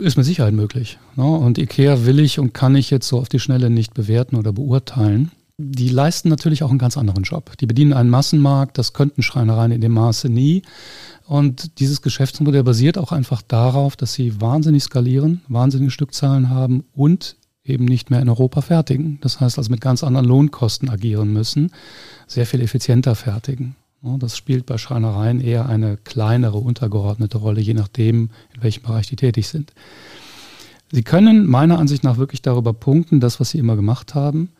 Ist 0.00 0.16
mit 0.16 0.26
Sicherheit 0.26 0.54
möglich. 0.54 0.98
Ne? 1.16 1.24
Und 1.24 1.58
IKEA 1.58 2.04
will 2.04 2.20
ich 2.20 2.38
und 2.38 2.52
kann 2.52 2.76
ich 2.76 2.90
jetzt 2.90 3.08
so 3.08 3.18
auf 3.18 3.28
die 3.28 3.40
Schnelle 3.40 3.70
nicht 3.70 3.94
bewerten 3.94 4.36
oder 4.36 4.52
beurteilen. 4.52 5.32
Die 5.58 5.88
leisten 5.88 6.28
natürlich 6.28 6.62
auch 6.62 6.70
einen 6.70 6.78
ganz 6.78 6.96
anderen 6.96 7.24
Job. 7.24 7.56
Die 7.58 7.66
bedienen 7.66 7.92
einen 7.92 8.10
Massenmarkt, 8.10 8.78
das 8.78 8.92
könnten 8.92 9.22
Schreinereien 9.22 9.72
in 9.72 9.80
dem 9.80 9.92
Maße 9.92 10.28
nie. 10.28 10.62
Und 11.30 11.78
dieses 11.78 12.02
Geschäftsmodell 12.02 12.64
basiert 12.64 12.98
auch 12.98 13.12
einfach 13.12 13.40
darauf, 13.40 13.94
dass 13.94 14.14
sie 14.14 14.40
wahnsinnig 14.40 14.82
skalieren, 14.82 15.42
wahnsinnige 15.46 15.92
Stückzahlen 15.92 16.50
haben 16.50 16.82
und 16.92 17.36
eben 17.62 17.84
nicht 17.84 18.10
mehr 18.10 18.20
in 18.20 18.28
Europa 18.28 18.62
fertigen. 18.62 19.20
Das 19.20 19.38
heißt 19.38 19.56
also 19.56 19.70
mit 19.70 19.80
ganz 19.80 20.02
anderen 20.02 20.26
Lohnkosten 20.26 20.90
agieren 20.90 21.32
müssen, 21.32 21.70
sehr 22.26 22.46
viel 22.46 22.60
effizienter 22.60 23.14
fertigen. 23.14 23.76
Das 24.02 24.36
spielt 24.36 24.66
bei 24.66 24.76
Schreinereien 24.76 25.40
eher 25.40 25.68
eine 25.68 25.98
kleinere, 25.98 26.58
untergeordnete 26.58 27.38
Rolle, 27.38 27.60
je 27.60 27.74
nachdem, 27.74 28.30
in 28.52 28.64
welchem 28.64 28.82
Bereich 28.82 29.06
die 29.06 29.14
tätig 29.14 29.46
sind. 29.46 29.72
Sie 30.90 31.04
können 31.04 31.46
meiner 31.46 31.78
Ansicht 31.78 32.02
nach 32.02 32.18
wirklich 32.18 32.42
darüber 32.42 32.72
punkten, 32.72 33.20
das, 33.20 33.38
was 33.38 33.50
Sie 33.50 33.58
immer 33.58 33.76
gemacht 33.76 34.16
haben, 34.16 34.50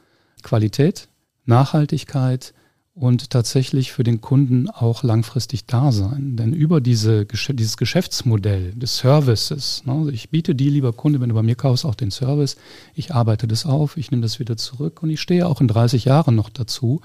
Qualität, 0.45 1.09
Nachhaltigkeit 1.47 2.55
und 2.95 3.31
tatsächlich 3.31 3.93
für 3.93 4.03
den 4.03 4.21
Kunden 4.21 4.69
auch 4.69 5.03
langfristig 5.03 5.67
da 5.67 5.93
sein. 5.93 6.37
Denn 6.37 6.53
über 6.53 6.81
diese, 6.81 7.25
dieses 7.25 7.77
Geschäftsmodell 7.77 8.73
des 8.75 8.99
Services, 8.99 9.83
ne, 9.87 9.93
also 9.93 10.11
ich 10.11 10.31
biete 10.31 10.55
dir, 10.55 10.71
lieber 10.71 10.93
Kunde, 10.93 11.21
wenn 11.21 11.29
du 11.29 11.35
bei 11.35 11.43
mir 11.43 11.55
kaufst, 11.55 11.85
auch 11.85 11.95
den 11.95 12.11
Service, 12.11 12.57
ich 12.95 13.15
arbeite 13.15 13.47
das 13.47 13.65
auf, 13.65 13.97
ich 13.97 14.11
nehme 14.11 14.23
das 14.23 14.41
wieder 14.41 14.57
zurück 14.57 15.03
und 15.03 15.11
ich 15.11 15.21
stehe 15.21 15.47
auch 15.47 15.61
in 15.61 15.69
30 15.69 16.05
Jahren 16.05 16.35
noch 16.35 16.51
dazu, 16.51 17.01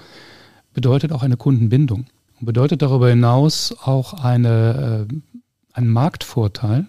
bedeutet 0.73 1.11
auch 1.11 1.23
eine 1.23 1.37
Kundenbindung. 1.37 2.07
Und 2.39 2.45
bedeutet 2.45 2.81
darüber 2.81 3.09
hinaus 3.09 3.73
auch 3.83 4.13
eine, 4.13 5.07
äh, 5.09 5.15
einen 5.71 5.89
Marktvorteil. 5.89 6.87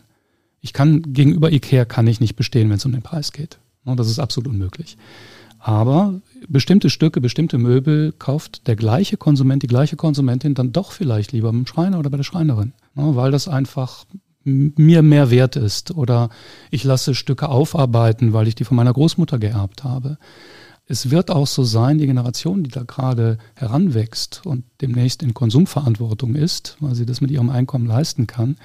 Ich 0.60 0.72
kann 0.72 1.12
gegenüber 1.12 1.52
IKEA 1.52 1.84
kann 1.84 2.06
ich 2.08 2.18
nicht 2.18 2.34
bestehen, 2.34 2.68
wenn 2.70 2.78
es 2.78 2.84
um 2.84 2.92
den 2.92 3.02
Preis 3.02 3.30
geht. 3.32 3.58
Das 3.84 4.08
ist 4.08 4.18
absolut 4.18 4.50
unmöglich. 4.50 4.96
Aber 5.60 6.20
bestimmte 6.48 6.90
Stücke, 6.90 7.20
bestimmte 7.20 7.58
Möbel 7.58 8.12
kauft 8.18 8.66
der 8.66 8.76
gleiche 8.76 9.16
Konsument, 9.16 9.62
die 9.62 9.68
gleiche 9.68 9.96
Konsumentin 9.96 10.54
dann 10.54 10.72
doch 10.72 10.92
vielleicht 10.92 11.32
lieber 11.32 11.52
beim 11.52 11.66
Schreiner 11.66 11.98
oder 11.98 12.10
bei 12.10 12.16
der 12.16 12.24
Schreinerin, 12.24 12.72
weil 12.94 13.30
das 13.30 13.48
einfach 13.48 14.04
mir 14.44 15.02
mehr 15.02 15.30
wert 15.30 15.56
ist 15.56 15.90
oder 15.90 16.30
ich 16.70 16.84
lasse 16.84 17.14
Stücke 17.14 17.48
aufarbeiten, 17.48 18.32
weil 18.32 18.46
ich 18.46 18.54
die 18.54 18.64
von 18.64 18.76
meiner 18.76 18.92
Großmutter 18.92 19.38
geerbt 19.38 19.82
habe. 19.82 20.18
Es 20.88 21.10
wird 21.10 21.32
auch 21.32 21.48
so 21.48 21.64
sein, 21.64 21.98
die 21.98 22.06
Generation, 22.06 22.62
die 22.62 22.70
da 22.70 22.84
gerade 22.84 23.38
heranwächst 23.56 24.46
und 24.46 24.64
demnächst 24.80 25.24
in 25.24 25.34
Konsumverantwortung 25.34 26.36
ist, 26.36 26.76
weil 26.78 26.94
sie 26.94 27.06
das 27.06 27.20
mit 27.20 27.32
ihrem 27.32 27.50
Einkommen 27.50 27.86
leisten 27.86 28.28
kann, 28.28 28.56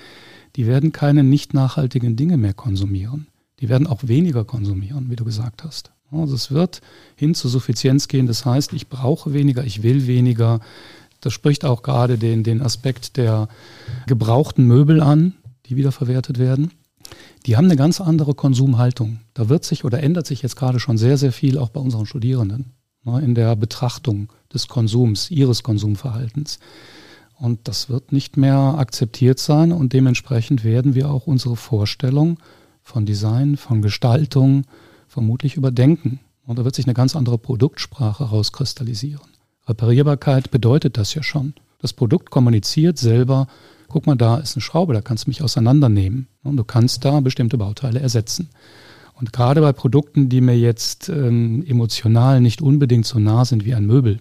die 0.55 0.67
werden 0.67 0.91
keine 0.91 1.23
nicht 1.23 1.55
nachhaltigen 1.55 2.15
Dinge 2.15 2.37
mehr 2.37 2.53
konsumieren. 2.53 3.27
Die 3.59 3.69
werden 3.69 3.87
auch 3.87 4.07
weniger 4.07 4.45
konsumieren, 4.45 5.09
wie 5.09 5.15
du 5.15 5.25
gesagt 5.25 5.63
hast. 5.63 5.91
Also 6.11 6.35
es 6.35 6.51
wird 6.51 6.81
hin 7.15 7.35
zur 7.35 7.49
Suffizienz 7.49 8.07
gehen. 8.07 8.27
Das 8.27 8.45
heißt, 8.45 8.73
ich 8.73 8.89
brauche 8.89 9.33
weniger, 9.33 9.63
ich 9.63 9.83
will 9.83 10.07
weniger. 10.07 10.59
Das 11.21 11.33
spricht 11.33 11.65
auch 11.65 11.83
gerade 11.83 12.17
den, 12.17 12.43
den 12.43 12.61
Aspekt 12.61 13.17
der 13.17 13.47
gebrauchten 14.07 14.65
Möbel 14.65 15.01
an, 15.01 15.35
die 15.67 15.75
wiederverwertet 15.75 16.39
werden. 16.39 16.71
Die 17.45 17.57
haben 17.57 17.65
eine 17.65 17.75
ganz 17.75 18.01
andere 18.01 18.33
Konsumhaltung. 18.33 19.19
Da 19.33 19.49
wird 19.49 19.65
sich 19.65 19.83
oder 19.83 20.01
ändert 20.01 20.27
sich 20.27 20.41
jetzt 20.41 20.55
gerade 20.55 20.79
schon 20.79 20.97
sehr, 20.97 21.17
sehr 21.17 21.31
viel 21.31 21.57
auch 21.57 21.69
bei 21.69 21.79
unseren 21.79 22.05
Studierenden 22.05 22.73
ne, 23.03 23.21
in 23.21 23.35
der 23.35 23.55
Betrachtung 23.55 24.31
des 24.53 24.67
Konsums, 24.67 25.31
ihres 25.31 25.63
Konsumverhaltens. 25.63 26.59
Und 27.37 27.67
das 27.67 27.89
wird 27.89 28.11
nicht 28.11 28.37
mehr 28.37 28.75
akzeptiert 28.77 29.39
sein 29.39 29.71
und 29.71 29.93
dementsprechend 29.93 30.63
werden 30.63 30.93
wir 30.93 31.09
auch 31.09 31.25
unsere 31.25 31.55
Vorstellung 31.55 32.37
von 32.83 33.05
Design, 33.05 33.57
von 33.57 33.81
Gestaltung, 33.81 34.65
vermutlich 35.11 35.57
überdenken. 35.57 36.19
Und 36.45 36.57
da 36.57 36.65
wird 36.65 36.73
sich 36.73 36.85
eine 36.85 36.93
ganz 36.93 37.15
andere 37.15 37.37
Produktsprache 37.37 38.23
rauskristallisieren. 38.23 39.27
Reparierbarkeit 39.67 40.49
bedeutet 40.51 40.97
das 40.97 41.13
ja 41.13 41.21
schon. 41.21 41.53
Das 41.79 41.93
Produkt 41.93 42.31
kommuniziert 42.31 42.97
selber, 42.97 43.47
guck 43.89 44.07
mal, 44.07 44.15
da 44.15 44.37
ist 44.37 44.55
eine 44.55 44.61
Schraube, 44.61 44.93
da 44.93 45.01
kannst 45.01 45.25
du 45.25 45.29
mich 45.29 45.43
auseinandernehmen. 45.43 46.27
Und 46.43 46.57
du 46.57 46.63
kannst 46.63 47.03
da 47.05 47.19
bestimmte 47.19 47.57
Bauteile 47.57 47.99
ersetzen. 47.99 48.49
Und 49.13 49.33
gerade 49.33 49.61
bei 49.61 49.73
Produkten, 49.73 50.29
die 50.29 50.41
mir 50.41 50.57
jetzt 50.57 51.09
ähm, 51.09 51.63
emotional 51.67 52.41
nicht 52.41 52.61
unbedingt 52.61 53.05
so 53.05 53.19
nah 53.19 53.45
sind 53.45 53.65
wie 53.65 53.75
ein 53.75 53.85
Möbel, 53.85 54.19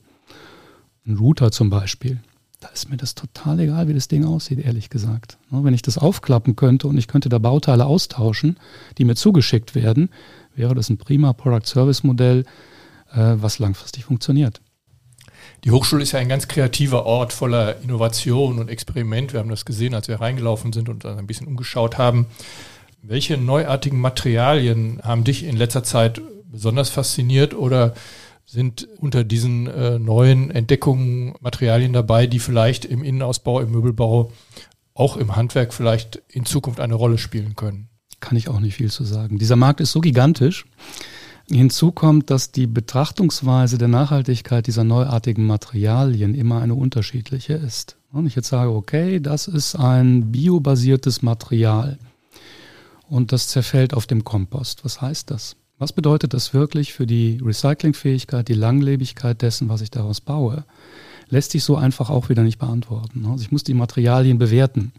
ein 1.06 1.16
Router 1.16 1.52
zum 1.52 1.70
Beispiel, 1.70 2.20
da 2.60 2.68
ist 2.68 2.90
mir 2.90 2.98
das 2.98 3.14
total 3.14 3.58
egal, 3.60 3.88
wie 3.88 3.94
das 3.94 4.08
Ding 4.08 4.24
aussieht, 4.24 4.58
ehrlich 4.58 4.90
gesagt. 4.90 5.38
Wenn 5.50 5.72
ich 5.72 5.80
das 5.80 5.96
aufklappen 5.96 6.56
könnte 6.56 6.88
und 6.88 6.98
ich 6.98 7.08
könnte 7.08 7.30
da 7.30 7.38
Bauteile 7.38 7.86
austauschen, 7.86 8.58
die 8.98 9.06
mir 9.06 9.16
zugeschickt 9.16 9.74
werden, 9.74 10.10
wäre 10.54 10.74
das 10.74 10.90
ein 10.90 10.98
prima 10.98 11.32
Product-Service-Modell, 11.32 12.44
äh, 13.12 13.34
was 13.36 13.58
langfristig 13.58 14.04
funktioniert. 14.04 14.60
Die 15.64 15.70
Hochschule 15.70 16.02
ist 16.02 16.12
ja 16.12 16.18
ein 16.18 16.28
ganz 16.28 16.48
kreativer 16.48 17.06
Ort 17.06 17.32
voller 17.32 17.80
Innovation 17.82 18.58
und 18.58 18.70
Experiment. 18.70 19.32
Wir 19.32 19.40
haben 19.40 19.50
das 19.50 19.64
gesehen, 19.64 19.94
als 19.94 20.08
wir 20.08 20.20
reingelaufen 20.20 20.72
sind 20.72 20.88
und 20.88 21.04
ein 21.04 21.26
bisschen 21.26 21.46
umgeschaut 21.46 21.98
haben. 21.98 22.26
Welche 23.02 23.36
neuartigen 23.36 24.00
Materialien 24.00 25.00
haben 25.02 25.24
dich 25.24 25.44
in 25.44 25.56
letzter 25.56 25.82
Zeit 25.82 26.20
besonders 26.44 26.90
fasziniert 26.90 27.54
oder 27.54 27.94
sind 28.44 28.88
unter 28.98 29.22
diesen 29.22 29.68
äh, 29.68 29.98
neuen 29.98 30.50
Entdeckungen 30.50 31.34
Materialien 31.40 31.92
dabei, 31.92 32.26
die 32.26 32.40
vielleicht 32.40 32.84
im 32.84 33.04
Innenausbau, 33.04 33.60
im 33.60 33.70
Möbelbau, 33.70 34.32
auch 34.92 35.16
im 35.16 35.36
Handwerk 35.36 35.72
vielleicht 35.72 36.20
in 36.28 36.44
Zukunft 36.44 36.80
eine 36.80 36.94
Rolle 36.94 37.18
spielen 37.18 37.54
können? 37.54 37.89
Kann 38.20 38.36
ich 38.36 38.48
auch 38.48 38.60
nicht 38.60 38.76
viel 38.76 38.90
zu 38.90 39.04
sagen. 39.04 39.38
Dieser 39.38 39.56
Markt 39.56 39.80
ist 39.80 39.92
so 39.92 40.00
gigantisch. 40.00 40.66
Hinzu 41.50 41.90
kommt, 41.90 42.30
dass 42.30 42.52
die 42.52 42.66
Betrachtungsweise 42.66 43.76
der 43.76 43.88
Nachhaltigkeit 43.88 44.66
dieser 44.66 44.84
neuartigen 44.84 45.46
Materialien 45.46 46.34
immer 46.34 46.62
eine 46.62 46.74
unterschiedliche 46.74 47.54
ist. 47.54 47.96
Und 48.12 48.26
ich 48.26 48.36
jetzt 48.36 48.48
sage, 48.48 48.70
okay, 48.70 49.20
das 49.20 49.48
ist 49.48 49.74
ein 49.74 50.30
biobasiertes 50.30 51.22
Material 51.22 51.98
und 53.08 53.32
das 53.32 53.48
zerfällt 53.48 53.94
auf 53.94 54.06
dem 54.06 54.24
Kompost. 54.24 54.84
Was 54.84 55.00
heißt 55.00 55.30
das? 55.30 55.56
Was 55.78 55.92
bedeutet 55.92 56.34
das 56.34 56.54
wirklich 56.54 56.92
für 56.92 57.06
die 57.06 57.40
Recyclingfähigkeit, 57.42 58.46
die 58.48 58.54
Langlebigkeit 58.54 59.42
dessen, 59.42 59.68
was 59.68 59.80
ich 59.80 59.90
daraus 59.90 60.20
baue? 60.20 60.64
Lässt 61.30 61.52
sich 61.52 61.64
so 61.64 61.76
einfach 61.76 62.10
auch 62.10 62.28
wieder 62.28 62.42
nicht 62.42 62.58
beantworten. 62.58 63.24
Also 63.26 63.42
ich 63.42 63.52
muss 63.52 63.64
die 63.64 63.74
Materialien 63.74 64.38
bewerten. 64.38 64.92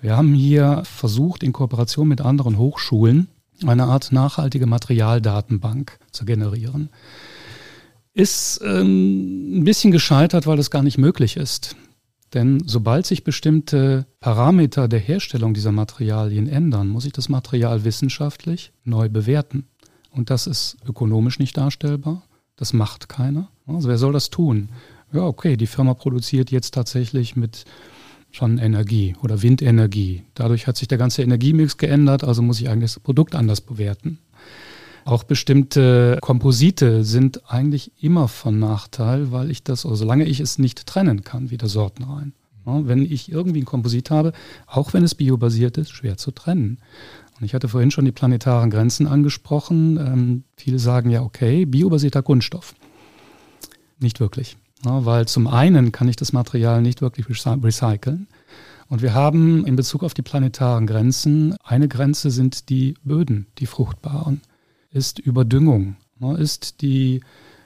Wir 0.00 0.16
haben 0.16 0.34
hier 0.34 0.82
versucht, 0.84 1.42
in 1.42 1.52
Kooperation 1.52 2.08
mit 2.08 2.20
anderen 2.20 2.58
Hochschulen 2.58 3.28
eine 3.64 3.84
Art 3.84 4.12
nachhaltige 4.12 4.66
Materialdatenbank 4.66 5.98
zu 6.10 6.24
generieren. 6.24 6.88
Ist 8.14 8.60
ähm, 8.64 9.58
ein 9.58 9.64
bisschen 9.64 9.92
gescheitert, 9.92 10.46
weil 10.46 10.56
das 10.56 10.70
gar 10.70 10.82
nicht 10.82 10.98
möglich 10.98 11.36
ist. 11.36 11.76
Denn 12.34 12.62
sobald 12.66 13.06
sich 13.06 13.24
bestimmte 13.24 14.06
Parameter 14.20 14.88
der 14.88 15.00
Herstellung 15.00 15.54
dieser 15.54 15.72
Materialien 15.72 16.48
ändern, 16.48 16.88
muss 16.88 17.04
ich 17.04 17.12
das 17.12 17.28
Material 17.28 17.84
wissenschaftlich 17.84 18.72
neu 18.84 19.08
bewerten. 19.08 19.66
Und 20.10 20.30
das 20.30 20.46
ist 20.46 20.76
ökonomisch 20.86 21.38
nicht 21.38 21.56
darstellbar. 21.56 22.22
Das 22.56 22.72
macht 22.72 23.08
keiner. 23.08 23.48
Also 23.66 23.88
wer 23.88 23.98
soll 23.98 24.12
das 24.12 24.30
tun? 24.30 24.70
Ja, 25.12 25.22
okay, 25.22 25.56
die 25.56 25.66
Firma 25.66 25.94
produziert 25.94 26.50
jetzt 26.50 26.74
tatsächlich 26.74 27.36
mit 27.36 27.64
Sonnenenergie 28.32 29.14
oder 29.22 29.42
Windenergie. 29.42 30.22
Dadurch 30.34 30.66
hat 30.66 30.76
sich 30.76 30.88
der 30.88 30.98
ganze 30.98 31.22
Energiemix 31.22 31.76
geändert, 31.76 32.24
also 32.24 32.42
muss 32.42 32.60
ich 32.60 32.68
eigentlich 32.68 32.92
das 32.92 33.00
Produkt 33.00 33.34
anders 33.34 33.60
bewerten. 33.60 34.18
Auch 35.04 35.24
bestimmte 35.24 36.18
Komposite 36.20 37.04
sind 37.04 37.50
eigentlich 37.50 37.90
immer 38.00 38.28
von 38.28 38.58
Nachteil, 38.58 39.32
weil 39.32 39.50
ich 39.50 39.64
das, 39.64 39.84
also 39.84 39.96
solange 39.96 40.24
ich 40.24 40.40
es 40.40 40.58
nicht 40.58 40.86
trennen 40.86 41.24
kann, 41.24 41.50
wieder 41.50 41.68
Sorten 41.68 42.04
rein. 42.04 42.32
Wenn 42.64 43.02
ich 43.02 43.30
irgendwie 43.30 43.62
ein 43.62 43.64
Komposit 43.64 44.10
habe, 44.10 44.32
auch 44.68 44.92
wenn 44.92 45.02
es 45.02 45.16
biobasiert 45.16 45.78
ist, 45.78 45.90
schwer 45.90 46.16
zu 46.16 46.30
trennen. 46.30 46.78
Und 47.36 47.44
ich 47.44 47.54
hatte 47.54 47.68
vorhin 47.68 47.90
schon 47.90 48.04
die 48.04 48.12
planetaren 48.12 48.70
Grenzen 48.70 49.08
angesprochen. 49.08 49.96
Ähm, 49.96 50.44
viele 50.56 50.78
sagen 50.78 51.10
ja, 51.10 51.22
okay, 51.22 51.64
biobasierter 51.64 52.22
Kunststoff. 52.22 52.76
Nicht 53.98 54.20
wirklich. 54.20 54.56
Ja, 54.84 55.04
weil 55.04 55.28
zum 55.28 55.46
einen 55.46 55.92
kann 55.92 56.08
ich 56.08 56.16
das 56.16 56.32
Material 56.32 56.82
nicht 56.82 57.02
wirklich 57.02 57.26
recyceln. 57.28 58.26
Und 58.88 59.00
wir 59.00 59.14
haben 59.14 59.64
in 59.64 59.76
Bezug 59.76 60.02
auf 60.02 60.12
die 60.12 60.22
planetaren 60.22 60.86
Grenzen, 60.86 61.56
eine 61.64 61.88
Grenze 61.88 62.30
sind 62.30 62.68
die 62.68 62.94
Böden, 63.04 63.46
die 63.58 63.66
fruchtbaren, 63.66 64.42
ist 64.90 65.18
Überdüngung, 65.18 65.96
ist 66.36 66.82
die 66.82 67.22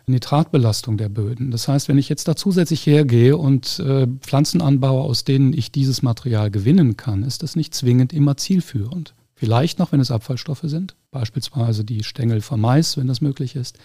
Nitratbelastung 0.06 0.96
der 0.98 1.08
Böden. 1.08 1.50
Das 1.50 1.66
heißt, 1.66 1.88
wenn 1.88 1.98
ich 1.98 2.08
jetzt 2.08 2.28
da 2.28 2.36
zusätzlich 2.36 2.86
hergehe 2.86 3.36
und 3.36 3.80
äh, 3.80 4.06
Pflanzen 4.20 4.62
anbaue, 4.62 5.02
aus 5.02 5.24
denen 5.24 5.52
ich 5.52 5.72
dieses 5.72 6.02
Material 6.02 6.50
gewinnen 6.50 6.96
kann, 6.96 7.24
ist 7.24 7.42
das 7.42 7.56
nicht 7.56 7.74
zwingend 7.74 8.12
immer 8.12 8.36
zielführend. 8.36 9.14
Vielleicht 9.34 9.78
noch, 9.78 9.92
wenn 9.92 10.00
es 10.00 10.12
Abfallstoffe 10.12 10.62
sind, 10.62 10.94
beispielsweise 11.10 11.84
die 11.84 12.04
Stängel 12.04 12.40
vom 12.40 12.60
Mais, 12.60 12.96
wenn 12.96 13.08
das 13.08 13.20
möglich 13.20 13.56
ist. 13.56 13.78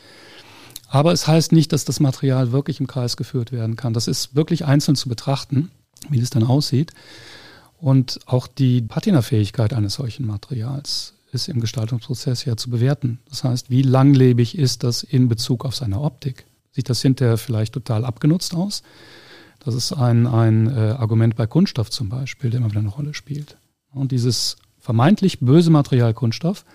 Aber 0.91 1.13
es 1.13 1.25
heißt 1.25 1.53
nicht, 1.53 1.71
dass 1.71 1.85
das 1.85 2.01
Material 2.01 2.51
wirklich 2.51 2.81
im 2.81 2.87
Kreis 2.87 3.15
geführt 3.15 3.53
werden 3.53 3.77
kann. 3.77 3.93
Das 3.93 4.09
ist 4.09 4.35
wirklich 4.35 4.65
einzeln 4.65 4.97
zu 4.97 5.07
betrachten, 5.07 5.71
wie 6.09 6.19
das 6.19 6.31
dann 6.31 6.43
aussieht. 6.43 6.91
Und 7.79 8.19
auch 8.25 8.45
die 8.45 8.81
Patinafähigkeit 8.81 9.73
eines 9.73 9.93
solchen 9.93 10.27
Materials 10.27 11.13
ist 11.31 11.47
im 11.47 11.61
Gestaltungsprozess 11.61 12.43
ja 12.43 12.57
zu 12.57 12.69
bewerten. 12.69 13.19
Das 13.29 13.45
heißt, 13.45 13.69
wie 13.69 13.83
langlebig 13.83 14.57
ist 14.57 14.83
das 14.83 15.01
in 15.01 15.29
Bezug 15.29 15.63
auf 15.63 15.77
seine 15.77 16.01
Optik? 16.01 16.45
Sieht 16.73 16.89
das 16.89 17.01
hinterher 17.01 17.37
vielleicht 17.37 17.73
total 17.73 18.03
abgenutzt 18.03 18.53
aus? 18.53 18.83
Das 19.63 19.75
ist 19.75 19.93
ein, 19.93 20.27
ein 20.27 20.67
äh, 20.67 20.91
Argument 20.91 21.37
bei 21.37 21.47
Kunststoff 21.47 21.89
zum 21.89 22.09
Beispiel, 22.09 22.49
der 22.49 22.59
immer 22.59 22.69
wieder 22.69 22.81
eine 22.81 22.89
Rolle 22.89 23.13
spielt. 23.13 23.55
Und 23.93 24.11
dieses 24.11 24.57
vermeintlich 24.77 25.39
böse 25.39 25.69
Material 25.69 26.13
Kunststoff, 26.13 26.65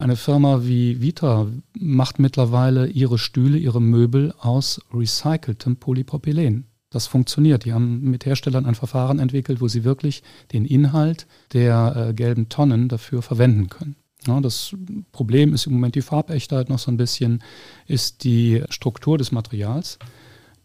eine 0.00 0.16
Firma 0.16 0.64
wie 0.64 1.00
Vita 1.00 1.46
macht 1.78 2.18
mittlerweile 2.18 2.88
ihre 2.88 3.18
Stühle, 3.18 3.58
ihre 3.58 3.80
Möbel 3.80 4.34
aus 4.38 4.80
recyceltem 4.92 5.76
Polypropylen 5.76 6.66
das 6.90 7.06
funktioniert. 7.06 7.64
Die 7.64 7.72
haben 7.72 8.02
mit 8.10 8.26
Herstellern 8.26 8.66
ein 8.66 8.74
Verfahren 8.74 9.20
entwickelt, 9.20 9.60
wo 9.60 9.68
sie 9.68 9.84
wirklich 9.84 10.22
den 10.52 10.64
Inhalt 10.64 11.26
der 11.52 12.08
äh, 12.08 12.14
gelben 12.14 12.48
Tonnen 12.48 12.88
dafür 12.88 13.22
verwenden 13.22 13.68
können. 13.68 13.96
Ja, 14.26 14.40
das 14.40 14.74
Problem 15.12 15.54
ist 15.54 15.66
im 15.66 15.72
Moment 15.72 15.94
die 15.94 16.02
Farbechtheit 16.02 16.68
noch 16.68 16.78
so 16.78 16.90
ein 16.90 16.98
bisschen, 16.98 17.42
ist 17.86 18.24
die 18.24 18.62
Struktur 18.68 19.16
des 19.16 19.32
Materials, 19.32 19.98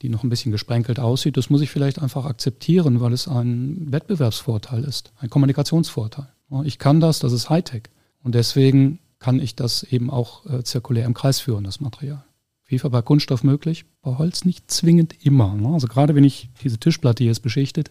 die 0.01 0.09
noch 0.09 0.23
ein 0.23 0.29
bisschen 0.29 0.51
gesprenkelt 0.51 0.99
aussieht. 0.99 1.37
Das 1.37 1.49
muss 1.49 1.61
ich 1.61 1.69
vielleicht 1.69 2.01
einfach 2.01 2.25
akzeptieren, 2.25 2.99
weil 2.99 3.13
es 3.13 3.29
ein 3.29 3.91
Wettbewerbsvorteil 3.91 4.83
ist, 4.83 5.13
ein 5.19 5.29
Kommunikationsvorteil. 5.29 6.27
Ja, 6.49 6.63
ich 6.63 6.79
kann 6.79 6.99
das, 6.99 7.19
das 7.19 7.31
ist 7.31 7.49
Hightech. 7.49 7.83
Und 8.23 8.35
deswegen 8.35 8.99
kann 9.25 9.39
ich 9.39 9.55
das 9.55 9.81
eben 9.81 10.11
auch 10.11 10.45
äh, 10.45 10.63
zirkulär 10.63 11.05
im 11.05 11.15
Kreis 11.15 11.39
führen, 11.39 11.63
das 11.63 11.79
Material. 11.79 12.23
FIFA 12.65 12.89
bei 12.89 13.01
Kunststoff 13.01 13.43
möglich, 13.43 13.85
bei 14.03 14.19
Holz 14.19 14.45
nicht 14.45 14.69
zwingend 14.69 15.25
immer. 15.25 15.55
Ne? 15.55 15.69
Also 15.69 15.87
gerade 15.87 16.13
wenn 16.13 16.23
ich 16.23 16.49
diese 16.63 16.77
Tischplatte 16.77 17.23
hier 17.23 17.31
ist 17.31 17.39
beschichtet, 17.39 17.89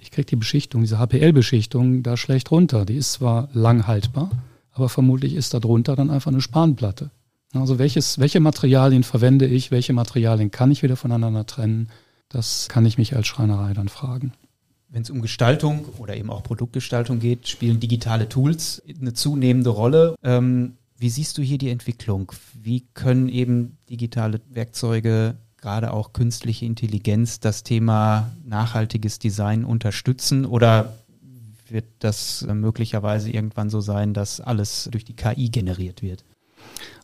ich 0.00 0.10
kriege 0.10 0.26
die 0.26 0.34
Beschichtung, 0.34 0.80
diese 0.80 0.98
HPL-Beschichtung 0.98 2.02
da 2.02 2.16
schlecht 2.16 2.50
runter. 2.50 2.84
Die 2.86 2.96
ist 2.96 3.12
zwar 3.12 3.50
lang 3.52 3.86
haltbar, 3.86 4.32
aber 4.72 4.88
vermutlich 4.88 5.34
ist 5.34 5.54
da 5.54 5.60
drunter 5.60 5.94
dann 5.94 6.10
einfach 6.10 6.32
eine 6.32 6.40
Spanplatte. 6.40 7.12
Also 7.52 7.78
welches, 7.78 8.18
welche 8.18 8.40
Materialien 8.40 9.04
verwende 9.04 9.46
ich, 9.46 9.70
welche 9.70 9.92
Materialien 9.92 10.50
kann 10.50 10.72
ich 10.72 10.82
wieder 10.82 10.96
voneinander 10.96 11.46
trennen, 11.46 11.88
das 12.28 12.68
kann 12.68 12.84
ich 12.84 12.98
mich 12.98 13.14
als 13.14 13.28
Schreinerei 13.28 13.74
dann 13.74 13.88
fragen. 13.88 14.32
Wenn 14.94 15.02
es 15.02 15.10
um 15.10 15.22
Gestaltung 15.22 15.86
oder 15.98 16.16
eben 16.16 16.30
auch 16.30 16.44
Produktgestaltung 16.44 17.18
geht, 17.18 17.48
spielen 17.48 17.80
digitale 17.80 18.28
Tools 18.28 18.80
eine 19.00 19.12
zunehmende 19.12 19.70
Rolle. 19.70 20.14
Ähm, 20.22 20.76
wie 20.96 21.10
siehst 21.10 21.36
du 21.36 21.42
hier 21.42 21.58
die 21.58 21.70
Entwicklung? 21.70 22.30
Wie 22.62 22.84
können 22.94 23.28
eben 23.28 23.76
digitale 23.90 24.40
Werkzeuge, 24.50 25.34
gerade 25.56 25.92
auch 25.92 26.12
künstliche 26.12 26.64
Intelligenz, 26.64 27.40
das 27.40 27.64
Thema 27.64 28.30
nachhaltiges 28.44 29.18
Design 29.18 29.64
unterstützen? 29.64 30.46
Oder 30.46 30.94
wird 31.68 31.86
das 31.98 32.46
möglicherweise 32.48 33.32
irgendwann 33.32 33.70
so 33.70 33.80
sein, 33.80 34.14
dass 34.14 34.40
alles 34.40 34.88
durch 34.92 35.04
die 35.04 35.16
KI 35.16 35.48
generiert 35.48 36.02
wird? 36.02 36.24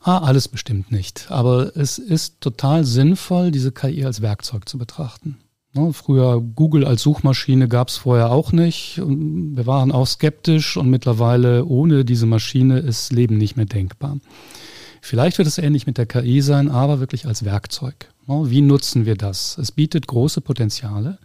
Ah, 0.00 0.18
alles 0.18 0.46
bestimmt 0.46 0.92
nicht. 0.92 1.28
Aber 1.28 1.76
es 1.76 1.98
ist 1.98 2.40
total 2.40 2.84
sinnvoll, 2.84 3.50
diese 3.50 3.72
KI 3.72 4.04
als 4.04 4.22
Werkzeug 4.22 4.68
zu 4.68 4.78
betrachten. 4.78 5.38
Ne, 5.72 5.92
früher 5.92 6.40
Google 6.40 6.84
als 6.84 7.02
Suchmaschine 7.02 7.68
gab 7.68 7.88
es 7.88 7.96
vorher 7.96 8.32
auch 8.32 8.50
nicht. 8.50 8.98
Und 8.98 9.56
wir 9.56 9.66
waren 9.66 9.92
auch 9.92 10.06
skeptisch 10.06 10.76
und 10.76 10.90
mittlerweile 10.90 11.64
ohne 11.64 12.04
diese 12.04 12.26
Maschine 12.26 12.80
ist 12.80 13.12
Leben 13.12 13.38
nicht 13.38 13.56
mehr 13.56 13.66
denkbar. 13.66 14.18
Vielleicht 15.00 15.38
wird 15.38 15.46
es 15.46 15.58
ähnlich 15.58 15.86
mit 15.86 15.96
der 15.96 16.06
KI 16.06 16.40
sein, 16.40 16.68
aber 16.68 16.98
wirklich 16.98 17.26
als 17.26 17.44
Werkzeug. 17.44 18.08
Ne, 18.26 18.50
wie 18.50 18.62
nutzen 18.62 19.06
wir 19.06 19.14
das? 19.14 19.58
Es 19.58 19.70
bietet 19.70 20.08
große 20.08 20.40
Potenziale 20.40 21.18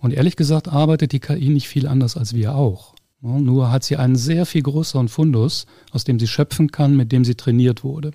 und 0.00 0.12
ehrlich 0.12 0.36
gesagt 0.36 0.68
arbeitet 0.68 1.12
die 1.12 1.20
KI 1.20 1.50
nicht 1.50 1.68
viel 1.68 1.86
anders 1.86 2.16
als 2.16 2.34
wir 2.34 2.54
auch. 2.54 2.94
Ne, 3.20 3.42
nur 3.42 3.70
hat 3.70 3.84
sie 3.84 3.98
einen 3.98 4.16
sehr 4.16 4.46
viel 4.46 4.62
größeren 4.62 5.08
Fundus, 5.08 5.66
aus 5.92 6.04
dem 6.04 6.18
sie 6.18 6.28
schöpfen 6.28 6.72
kann, 6.72 6.96
mit 6.96 7.12
dem 7.12 7.26
sie 7.26 7.34
trainiert 7.34 7.84
wurde. 7.84 8.12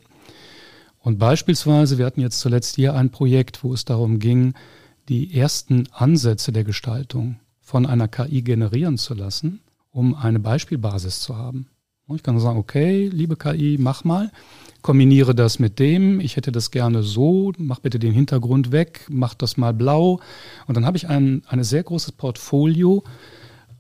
Und 1.00 1.20
beispielsweise, 1.20 2.00
wir 2.00 2.06
hatten 2.06 2.20
jetzt 2.20 2.40
zuletzt 2.40 2.76
hier 2.76 2.96
ein 2.96 3.12
Projekt, 3.12 3.64
wo 3.64 3.74
es 3.74 3.86
darum 3.86 4.20
ging, 4.20 4.56
die 5.10 5.34
ersten 5.34 5.88
Ansätze 5.92 6.52
der 6.52 6.64
Gestaltung 6.64 7.40
von 7.62 7.86
einer 7.86 8.08
KI 8.08 8.42
generieren 8.42 8.98
zu 8.98 9.14
lassen, 9.14 9.62
um 9.92 10.16
eine 10.16 10.40
Beispielbasis 10.40 11.22
zu 11.22 11.36
haben. 11.36 11.68
Ich 12.16 12.24
kann 12.24 12.40
sagen, 12.40 12.58
okay, 12.58 13.10
liebe 13.10 13.36
KI, 13.36 13.78
mach 13.78 14.06
mal, 14.06 14.32
kombiniere 14.82 15.36
das 15.36 15.60
mit 15.60 15.78
dem, 15.78 16.22
ich 16.22 16.38
hätte 16.38 16.54
das 16.54 16.72
gerne 16.72 17.04
so, 17.04 17.52
mach 17.58 17.80
bitte 17.80 18.00
den 18.00 18.14
Hintergrund 18.14 18.72
weg, 18.72 19.06
mach 19.10 19.34
das 19.34 19.58
mal 19.58 19.74
blau. 19.74 20.22
Und 20.68 20.78
dann 20.78 20.86
habe 20.86 20.96
ich 20.96 21.10
ein, 21.10 21.44
ein 21.48 21.64
sehr 21.66 21.84
großes 21.84 22.14
Portfolio 22.14 23.04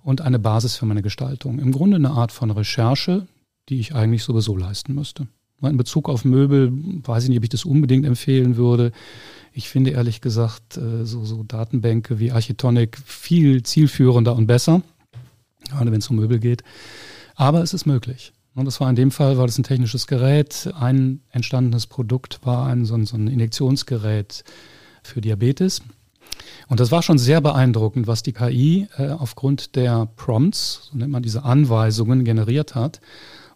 und 0.03 0.19
eine 0.19 0.39
Basis 0.39 0.75
für 0.75 0.85
meine 0.85 1.01
Gestaltung. 1.01 1.59
Im 1.59 1.71
Grunde 1.71 1.95
eine 1.95 2.11
Art 2.11 2.33
von 2.33 2.51
Recherche, 2.51 3.27
die 3.69 3.79
ich 3.79 3.95
eigentlich 3.95 4.23
sowieso 4.23 4.57
leisten 4.57 4.93
müsste. 4.93 5.27
In 5.61 5.77
Bezug 5.77 6.07
auf 6.07 6.23
Möbel 6.23 6.71
weiß 6.71 7.23
ich 7.23 7.29
nicht, 7.29 7.39
ob 7.39 7.43
ich 7.43 7.49
das 7.49 7.65
unbedingt 7.65 8.05
empfehlen 8.05 8.57
würde. 8.57 8.91
Ich 9.57 9.69
finde 9.69 9.89
ehrlich 9.89 10.21
gesagt 10.21 10.77
äh, 10.77 11.03
so, 11.03 11.25
so 11.25 11.41
Datenbänke 11.41 12.19
wie 12.19 12.31
Architonic 12.31 12.95
viel 13.03 13.63
zielführender 13.63 14.35
und 14.35 14.45
besser, 14.45 14.83
gerade 15.71 15.91
wenn 15.91 15.97
es 15.97 16.07
um 16.11 16.15
Möbel 16.17 16.37
geht. 16.37 16.63
Aber 17.33 17.63
es 17.63 17.73
ist 17.73 17.87
möglich. 17.87 18.33
Und 18.53 18.65
das 18.65 18.79
war 18.79 18.87
in 18.87 18.95
dem 18.95 19.09
Fall, 19.09 19.39
war 19.39 19.47
das 19.47 19.57
ein 19.57 19.63
technisches 19.63 20.05
Gerät. 20.05 20.69
Ein 20.79 21.21
entstandenes 21.31 21.87
Produkt 21.87 22.39
war 22.43 22.67
ein, 22.67 22.85
so, 22.85 22.93
ein, 22.93 23.07
so 23.07 23.17
ein 23.17 23.27
Injektionsgerät 23.27 24.43
für 25.01 25.21
Diabetes. 25.21 25.81
Und 26.67 26.79
das 26.79 26.91
war 26.91 27.01
schon 27.01 27.17
sehr 27.17 27.41
beeindruckend, 27.41 28.05
was 28.05 28.21
die 28.21 28.33
KI 28.33 28.87
äh, 28.99 29.09
aufgrund 29.09 29.75
der 29.75 30.07
Prompts, 30.17 30.89
so 30.91 30.97
nennt 30.99 31.11
man 31.11 31.23
diese 31.23 31.43
Anweisungen, 31.43 32.25
generiert 32.25 32.75
hat. 32.75 33.01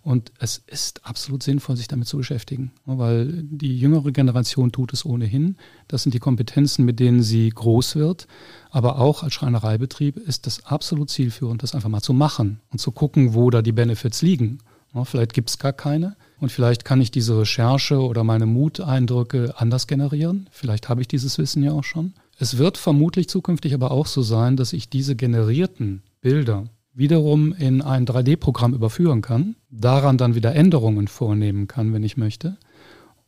Und 0.04 0.32
es 0.40 0.58
ist 0.66 1.06
absolut 1.06 1.44
sinnvoll, 1.44 1.78
sich 1.78 1.88
damit 1.88 2.08
zu 2.08 2.18
beschäftigen, 2.18 2.72
weil 2.86 3.44
die 3.44 3.78
jüngere 3.78 4.12
Generation 4.12 4.72
tut 4.72 4.94
es 4.94 5.06
ohnehin. 5.06 5.58
Das 5.88 6.04
sind 6.04 6.14
die 6.14 6.20
Kompetenzen, 6.20 6.86
mit 6.86 7.00
denen 7.00 7.22
sie 7.22 7.50
groß 7.50 7.96
wird. 7.96 8.28
Aber 8.72 8.98
auch 8.98 9.22
als 9.22 9.34
Schreinereibetrieb 9.34 10.18
ist 10.18 10.48
das 10.48 10.66
absolut 10.66 11.12
zielführend, 11.12 11.62
das 11.62 11.76
einfach 11.76 11.90
mal 11.90 12.02
zu 12.02 12.14
machen 12.14 12.62
und 12.72 12.80
zu 12.80 12.92
gucken, 12.92 13.36
wo 13.36 13.52
da 13.52 13.62
die 13.62 13.74
Benefits 13.74 14.24
liegen. 14.24 14.60
Vielleicht 15.04 15.34
gibt 15.34 15.50
es 15.50 15.58
gar 15.58 15.72
keine. 15.72 16.18
Und 16.40 16.52
vielleicht 16.52 16.84
kann 16.84 17.00
ich 17.00 17.12
diese 17.12 17.40
Recherche 17.40 18.00
oder 18.02 18.24
meine 18.24 18.46
Muteindrücke 18.46 19.54
anders 19.58 19.88
generieren. 19.88 20.50
Vielleicht 20.52 20.90
habe 20.90 21.02
ich 21.02 21.08
dieses 21.08 21.38
Wissen 21.38 21.64
ja 21.64 21.72
auch 21.72 21.84
schon. 21.84 22.14
Es 22.40 22.58
wird 22.58 22.78
vermutlich 22.78 23.30
zukünftig 23.30 23.74
aber 23.76 23.92
auch 23.92 24.08
so 24.08 24.24
sein, 24.24 24.58
dass 24.58 24.74
ich 24.74 24.90
diese 24.90 25.16
generierten 25.16 26.02
Bilder 26.22 26.66
wiederum 26.94 27.54
in 27.54 27.82
ein 27.82 28.06
3D-Programm 28.06 28.74
überführen 28.74 29.22
kann, 29.22 29.56
daran 29.70 30.18
dann 30.18 30.36
wieder 30.36 30.54
Änderungen 30.56 31.08
vornehmen 31.08 31.68
kann, 31.68 31.94
wenn 31.94 32.04
ich 32.04 32.18
möchte, 32.18 32.58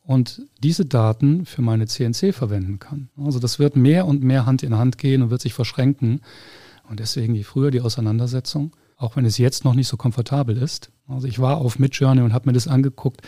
und 0.06 0.42
diese 0.62 0.86
Daten 0.86 1.46
für 1.46 1.62
meine 1.62 1.88
CNC 1.88 2.34
verwenden 2.34 2.80
kann. 2.80 3.10
Also 3.18 3.40
das 3.40 3.58
wird 3.60 3.76
mehr 3.76 4.06
und 4.06 4.22
mehr 4.22 4.46
Hand 4.46 4.64
in 4.64 4.76
Hand 4.76 4.98
gehen 4.98 5.22
und 5.22 5.30
wird 5.30 5.42
sich 5.42 5.54
verschränken. 5.54 6.20
Und 6.90 7.00
deswegen 7.00 7.36
je 7.36 7.44
früher 7.44 7.72
die 7.72 7.80
Auseinandersetzung, 7.80 8.76
auch 8.98 9.16
wenn 9.16 9.26
es 9.26 9.38
jetzt 9.38 9.64
noch 9.64 9.76
nicht 9.76 9.88
so 9.88 9.96
komfortabel 9.96 10.58
ist. 10.58 10.92
Also 11.08 11.28
ich 11.28 11.40
war 11.40 11.58
auf 11.58 11.80
Midjourney 11.80 12.22
und 12.22 12.34
habe 12.34 12.50
mir 12.50 12.54
das 12.54 12.68
angeguckt. 12.68 13.22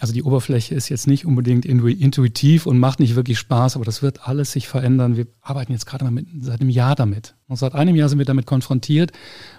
Also 0.00 0.12
die 0.12 0.22
Oberfläche 0.22 0.74
ist 0.74 0.88
jetzt 0.88 1.08
nicht 1.08 1.26
unbedingt 1.26 1.64
intuitiv 1.64 2.66
und 2.66 2.78
macht 2.78 3.00
nicht 3.00 3.16
wirklich 3.16 3.38
Spaß, 3.38 3.74
aber 3.74 3.84
das 3.84 4.00
wird 4.00 4.28
alles 4.28 4.52
sich 4.52 4.68
verändern. 4.68 5.16
Wir 5.16 5.26
arbeiten 5.42 5.72
jetzt 5.72 5.86
gerade 5.86 6.08
mit, 6.10 6.26
seit 6.40 6.60
einem 6.60 6.70
Jahr 6.70 6.94
damit. 6.94 7.34
Und 7.48 7.56
seit 7.56 7.74
einem 7.74 7.96
Jahr 7.96 8.08
sind 8.08 8.18
wir 8.18 8.24
damit 8.24 8.46
konfrontiert 8.46 9.10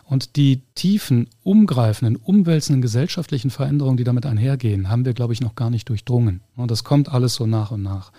und 0.06 0.38
die 0.38 0.62
tiefen, 0.76 1.28
umgreifenden, 1.44 2.16
umwälzenden 2.16 2.82
gesellschaftlichen 2.82 3.50
Veränderungen, 3.50 3.98
die 3.98 4.06
damit 4.06 4.26
einhergehen, 4.26 4.90
haben 4.90 5.04
wir, 5.04 5.14
glaube 5.14 5.34
ich, 5.34 5.42
noch 5.42 5.56
gar 5.56 5.70
nicht 5.70 5.90
durchdrungen. 5.90 6.42
Und 6.56 6.72
das 6.72 6.86
kommt 6.86 7.10
alles 7.10 7.34
so 7.34 7.46
nach 7.46 7.72
und 7.72 7.84
nach. 7.84 8.12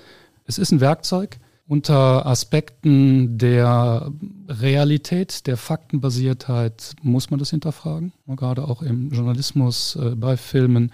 Es 0.44 0.58
ist 0.58 0.72
ein 0.72 0.80
Werkzeug. 0.80 1.38
Unter 1.66 2.26
Aspekten 2.26 3.38
der 3.38 4.10
Realität, 4.48 5.46
der 5.46 5.56
Faktenbasiertheit 5.56 6.96
muss 7.00 7.30
man 7.30 7.38
das 7.38 7.50
hinterfragen. 7.50 8.12
Gerade 8.26 8.64
auch 8.64 8.82
im 8.82 9.10
Journalismus, 9.10 9.94
äh, 9.94 10.16
bei 10.16 10.36
Filmen 10.36 10.90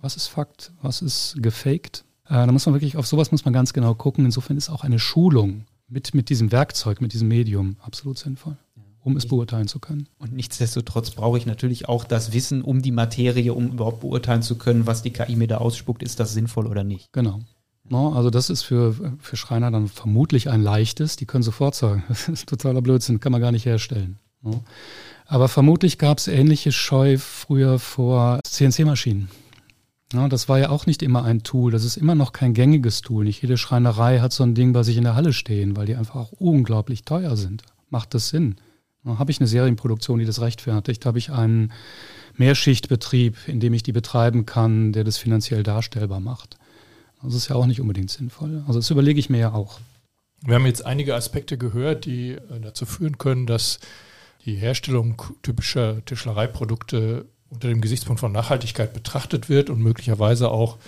was 0.00 0.16
ist 0.16 0.28
Fakt, 0.28 0.72
was 0.82 1.02
ist 1.02 1.36
gefaked. 1.38 2.04
Äh, 2.26 2.46
da 2.46 2.52
muss 2.52 2.66
man 2.66 2.74
wirklich, 2.74 2.96
auf 2.96 3.06
sowas 3.06 3.32
muss 3.32 3.44
man 3.44 3.54
ganz 3.54 3.72
genau 3.72 3.94
gucken. 3.94 4.24
Insofern 4.24 4.56
ist 4.56 4.70
auch 4.70 4.84
eine 4.84 4.98
Schulung 4.98 5.64
mit, 5.88 6.14
mit 6.14 6.28
diesem 6.28 6.52
Werkzeug, 6.52 7.00
mit 7.00 7.12
diesem 7.12 7.28
Medium 7.28 7.76
absolut 7.80 8.18
sinnvoll, 8.18 8.56
um 9.00 9.16
es 9.16 9.26
beurteilen 9.26 9.68
zu 9.68 9.80
können. 9.80 10.08
Und 10.18 10.32
nichtsdestotrotz 10.32 11.10
brauche 11.10 11.38
ich 11.38 11.46
natürlich 11.46 11.88
auch 11.88 12.04
das 12.04 12.32
Wissen 12.32 12.62
um 12.62 12.82
die 12.82 12.92
Materie, 12.92 13.52
um 13.52 13.72
überhaupt 13.72 14.00
beurteilen 14.00 14.42
zu 14.42 14.56
können, 14.56 14.86
was 14.86 15.02
die 15.02 15.12
KI 15.12 15.36
mir 15.36 15.48
da 15.48 15.58
ausspuckt, 15.58 16.02
ist 16.02 16.20
das 16.20 16.32
sinnvoll 16.32 16.66
oder 16.66 16.84
nicht. 16.84 17.12
Genau. 17.12 17.40
No, 17.88 18.12
also 18.12 18.30
das 18.30 18.50
ist 18.50 18.62
für, 18.62 18.94
für 19.18 19.36
Schreiner 19.36 19.72
dann 19.72 19.88
vermutlich 19.88 20.48
ein 20.48 20.62
leichtes. 20.62 21.16
Die 21.16 21.26
können 21.26 21.42
sofort 21.42 21.74
sagen, 21.74 22.04
das 22.08 22.28
ist 22.28 22.48
totaler 22.48 22.82
Blödsinn, 22.82 23.18
kann 23.18 23.32
man 23.32 23.40
gar 23.40 23.52
nicht 23.52 23.66
herstellen. 23.66 24.18
No. 24.42 24.62
Aber 25.26 25.48
vermutlich 25.48 25.98
gab 25.98 26.18
es 26.18 26.28
ähnliche 26.28 26.72
Scheu 26.72 27.18
früher 27.18 27.78
vor 27.78 28.40
CNC-Maschinen. 28.44 29.28
Ja, 30.12 30.28
das 30.28 30.48
war 30.48 30.58
ja 30.58 30.70
auch 30.70 30.86
nicht 30.86 31.02
immer 31.02 31.24
ein 31.24 31.42
Tool. 31.42 31.70
Das 31.70 31.84
ist 31.84 31.96
immer 31.96 32.14
noch 32.14 32.32
kein 32.32 32.52
gängiges 32.52 33.00
Tool. 33.00 33.24
Nicht 33.24 33.42
jede 33.42 33.56
Schreinerei 33.56 34.18
hat 34.18 34.32
so 34.32 34.42
ein 34.42 34.54
Ding 34.54 34.72
bei 34.72 34.82
sich 34.82 34.96
in 34.96 35.04
der 35.04 35.14
Halle 35.14 35.32
stehen, 35.32 35.76
weil 35.76 35.86
die 35.86 35.94
einfach 35.94 36.16
auch 36.16 36.32
unglaublich 36.32 37.04
teuer 37.04 37.36
sind. 37.36 37.62
Macht 37.90 38.14
das 38.14 38.28
Sinn? 38.28 38.56
Habe 39.04 39.30
ich 39.30 39.40
eine 39.40 39.46
Serienproduktion, 39.46 40.18
die 40.18 40.26
das 40.26 40.40
rechtfertigt? 40.40 41.06
Habe 41.06 41.18
ich 41.18 41.30
einen 41.30 41.72
Mehrschichtbetrieb, 42.36 43.36
in 43.46 43.60
dem 43.60 43.72
ich 43.72 43.82
die 43.82 43.92
betreiben 43.92 44.46
kann, 44.46 44.92
der 44.92 45.04
das 45.04 45.16
finanziell 45.16 45.62
darstellbar 45.62 46.20
macht? 46.20 46.58
Das 47.22 47.34
ist 47.34 47.48
ja 47.48 47.56
auch 47.56 47.66
nicht 47.66 47.80
unbedingt 47.80 48.10
sinnvoll. 48.10 48.62
Also 48.66 48.80
das 48.80 48.90
überlege 48.90 49.20
ich 49.20 49.30
mir 49.30 49.38
ja 49.38 49.52
auch. 49.52 49.80
Wir 50.42 50.54
haben 50.54 50.66
jetzt 50.66 50.84
einige 50.86 51.14
Aspekte 51.14 51.58
gehört, 51.58 52.06
die 52.06 52.32
äh, 52.32 52.60
dazu 52.62 52.86
führen 52.86 53.18
können, 53.18 53.46
dass 53.46 53.78
die 54.46 54.54
Herstellung 54.54 55.20
typischer 55.42 56.02
Tischlereiprodukte 56.04 57.26
unter 57.50 57.68
dem 57.68 57.80
Gesichtspunkt 57.80 58.20
von 58.20 58.32
Nachhaltigkeit 58.32 58.92
betrachtet 58.92 59.48
wird 59.48 59.70
und 59.70 59.80
möglicherweise 59.80 60.50
auch 60.50 60.78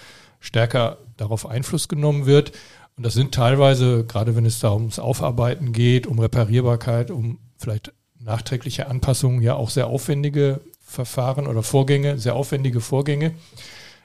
stärker 0.40 0.98
darauf 1.16 1.46
Einfluss 1.46 1.88
genommen 1.88 2.26
wird. 2.26 2.52
Und 2.96 3.04
das 3.04 3.14
sind 3.14 3.34
teilweise, 3.34 4.04
gerade 4.04 4.36
wenn 4.36 4.46
es 4.46 4.60
da 4.60 4.72
ums 4.72 4.98
Aufarbeiten 4.98 5.72
geht, 5.72 6.06
um 6.06 6.18
Reparierbarkeit, 6.18 7.10
um 7.10 7.38
vielleicht 7.56 7.92
nachträgliche 8.18 8.86
Anpassungen, 8.86 9.42
ja 9.42 9.54
auch 9.54 9.70
sehr 9.70 9.86
aufwendige 9.86 10.60
Verfahren 10.80 11.46
oder 11.46 11.62
Vorgänge, 11.62 12.18
sehr 12.18 12.34
aufwendige 12.36 12.80
Vorgänge, 12.80 13.34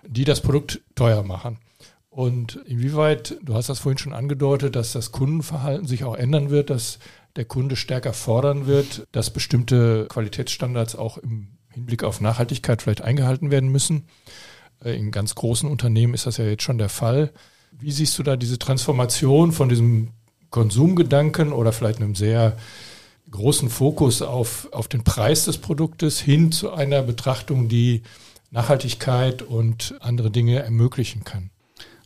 die 0.07 0.23
das 0.23 0.41
Produkt 0.41 0.81
teuer 0.95 1.23
machen. 1.23 1.57
Und 2.09 2.55
inwieweit, 2.65 3.37
du 3.43 3.53
hast 3.53 3.69
das 3.69 3.79
vorhin 3.79 3.99
schon 3.99 4.13
angedeutet, 4.13 4.75
dass 4.75 4.93
das 4.93 5.11
Kundenverhalten 5.11 5.85
sich 5.85 6.03
auch 6.03 6.15
ändern 6.15 6.49
wird, 6.49 6.69
dass 6.69 6.97
der 7.35 7.45
Kunde 7.45 7.75
stärker 7.75 8.13
fordern 8.13 8.65
wird, 8.65 9.05
dass 9.11 9.29
bestimmte 9.29 10.07
Qualitätsstandards 10.09 10.95
auch 10.95 11.19
im 11.19 11.56
Hinblick 11.77 12.03
auf 12.03 12.21
Nachhaltigkeit 12.21 12.81
vielleicht 12.81 13.01
eingehalten 13.01 13.51
werden 13.51 13.69
müssen. 13.69 14.03
Äh, 14.83 14.97
in 14.97 15.11
ganz 15.11 15.35
großen 15.35 15.69
Unternehmen 15.69 16.13
ist 16.13 16.25
das 16.25 16.37
ja 16.37 16.45
jetzt 16.45 16.63
schon 16.63 16.77
der 16.77 16.89
Fall. 16.89 17.31
Wie 17.79 17.91
siehst 17.91 18.17
du 18.17 18.23
da 18.23 18.35
diese 18.35 18.57
Transformation 18.57 19.51
von 19.51 19.69
diesem 19.69 20.09
Konsumgedanken 20.49 21.53
oder 21.53 21.71
vielleicht 21.71 21.99
einem 21.99 22.15
sehr 22.15 22.57
großen 23.29 23.69
Fokus 23.69 24.21
auf, 24.21 24.69
auf 24.71 24.87
den 24.87 25.03
Preis 25.03 25.45
des 25.45 25.57
Produktes 25.57 26.19
hin 26.19 26.51
zu 26.51 26.71
einer 26.71 27.03
Betrachtung, 27.03 27.67
die 27.67 28.01
Nachhaltigkeit 28.51 29.41
und 29.41 29.95
andere 29.99 30.31
Dinge 30.31 30.63
ermöglichen 30.63 31.23
kann? 31.23 31.51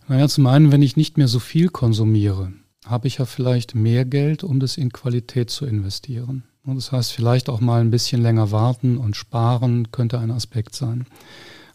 Naja, 0.08 0.28
zum 0.28 0.48
einen, 0.48 0.72
wenn 0.72 0.82
ich 0.82 0.98
nicht 0.98 1.18
mehr 1.18 1.28
so 1.28 1.40
viel 1.40 1.70
konsumiere, 1.70 2.52
habe 2.86 3.08
ich 3.08 3.20
ja 3.20 3.26
vielleicht 3.26 3.76
mehr 3.76 4.04
Geld, 4.04 4.44
um 4.44 4.60
das 4.60 4.76
in 4.76 4.92
Qualität 4.92 5.52
zu 5.52 5.66
investieren. 5.66 6.44
Das 6.64 6.92
heißt, 6.92 7.12
vielleicht 7.12 7.50
auch 7.50 7.60
mal 7.60 7.82
ein 7.82 7.92
bisschen 7.92 8.22
länger 8.22 8.52
warten 8.52 8.98
und 8.98 9.16
sparen 9.16 9.92
könnte 9.92 10.20
ein 10.20 10.32
Aspekt 10.32 10.76
sein. 10.76 11.08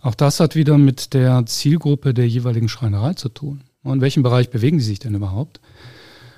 Auch 0.01 0.15
das 0.15 0.39
hat 0.39 0.55
wieder 0.55 0.79
mit 0.79 1.15
der 1.15 1.45
Zielgruppe 1.47 2.15
der 2.15 2.29
jeweiligen 2.29 2.69
Schreinerei 2.69 3.15
zu 3.15 3.29
tun. 3.29 3.65
In 3.83 4.01
welchem 4.01 4.23
Bereich 4.23 4.51
bewegen 4.51 4.79
sie 4.79 4.87
sich 4.87 4.99
denn 4.99 5.15
überhaupt? 5.15 5.61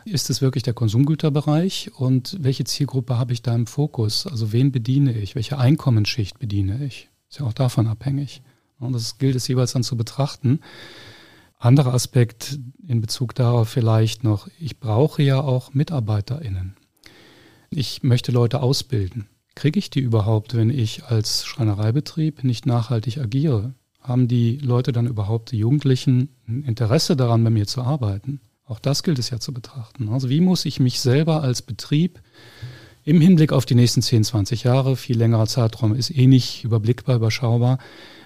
Ist 0.06 0.30
es 0.30 0.40
wirklich 0.40 0.62
der 0.62 0.72
Konsumgüterbereich 0.72 1.90
und 1.96 2.36
welche 2.40 2.64
Zielgruppe 2.64 3.18
habe 3.18 3.34
ich 3.34 3.42
da 3.42 3.54
im 3.54 3.66
Fokus? 3.66 4.26
Also 4.26 4.52
wen 4.52 4.72
bediene 4.72 5.12
ich? 5.12 5.34
Welche 5.34 5.58
Einkommensschicht 5.58 6.38
bediene 6.38 6.82
ich? 6.84 7.10
Ist 7.28 7.40
ja 7.40 7.46
auch 7.46 7.52
davon 7.52 7.86
abhängig. 7.86 8.42
Und 8.80 8.94
das 8.94 9.18
gilt 9.18 9.36
es 9.36 9.48
jeweils 9.48 9.72
dann 9.72 9.82
zu 9.82 9.96
betrachten. 9.96 10.60
Anderer 11.58 11.92
Aspekt 11.92 12.58
in 12.86 13.02
Bezug 13.02 13.34
darauf 13.34 13.68
vielleicht 13.68 14.24
noch, 14.24 14.48
ich 14.58 14.78
brauche 14.78 15.22
ja 15.22 15.40
auch 15.40 15.74
MitarbeiterInnen. 15.74 16.77
Ich 17.70 18.02
möchte 18.02 18.32
Leute 18.32 18.62
ausbilden. 18.62 19.28
Kriege 19.54 19.78
ich 19.78 19.90
die 19.90 20.00
überhaupt, 20.00 20.56
wenn 20.56 20.70
ich 20.70 21.04
als 21.04 21.44
Schreinereibetrieb 21.44 22.44
nicht 22.44 22.64
nachhaltig 22.64 23.18
agiere? 23.18 23.74
Haben 24.00 24.28
die 24.28 24.56
Leute 24.56 24.92
dann 24.92 25.06
überhaupt, 25.06 25.50
die 25.52 25.58
Jugendlichen, 25.58 26.30
ein 26.46 26.62
Interesse 26.62 27.16
daran, 27.16 27.44
bei 27.44 27.50
mir 27.50 27.66
zu 27.66 27.82
arbeiten? 27.82 28.40
Auch 28.64 28.78
das 28.78 29.02
gilt 29.02 29.18
es 29.18 29.30
ja 29.30 29.40
zu 29.40 29.52
betrachten. 29.52 30.08
Also 30.08 30.30
wie 30.30 30.40
muss 30.40 30.64
ich 30.64 30.80
mich 30.80 31.00
selber 31.00 31.42
als 31.42 31.62
Betrieb 31.62 32.20
im 33.04 33.20
Hinblick 33.20 33.52
auf 33.52 33.66
die 33.66 33.74
nächsten 33.74 34.02
10, 34.02 34.24
20 34.24 34.64
Jahre, 34.64 34.96
viel 34.96 35.18
längerer 35.18 35.46
Zeitraum 35.46 35.94
ist 35.94 36.10
eh 36.10 36.26
nicht 36.26 36.64
überblickbar, 36.64 37.16
überschaubar, 37.16 37.78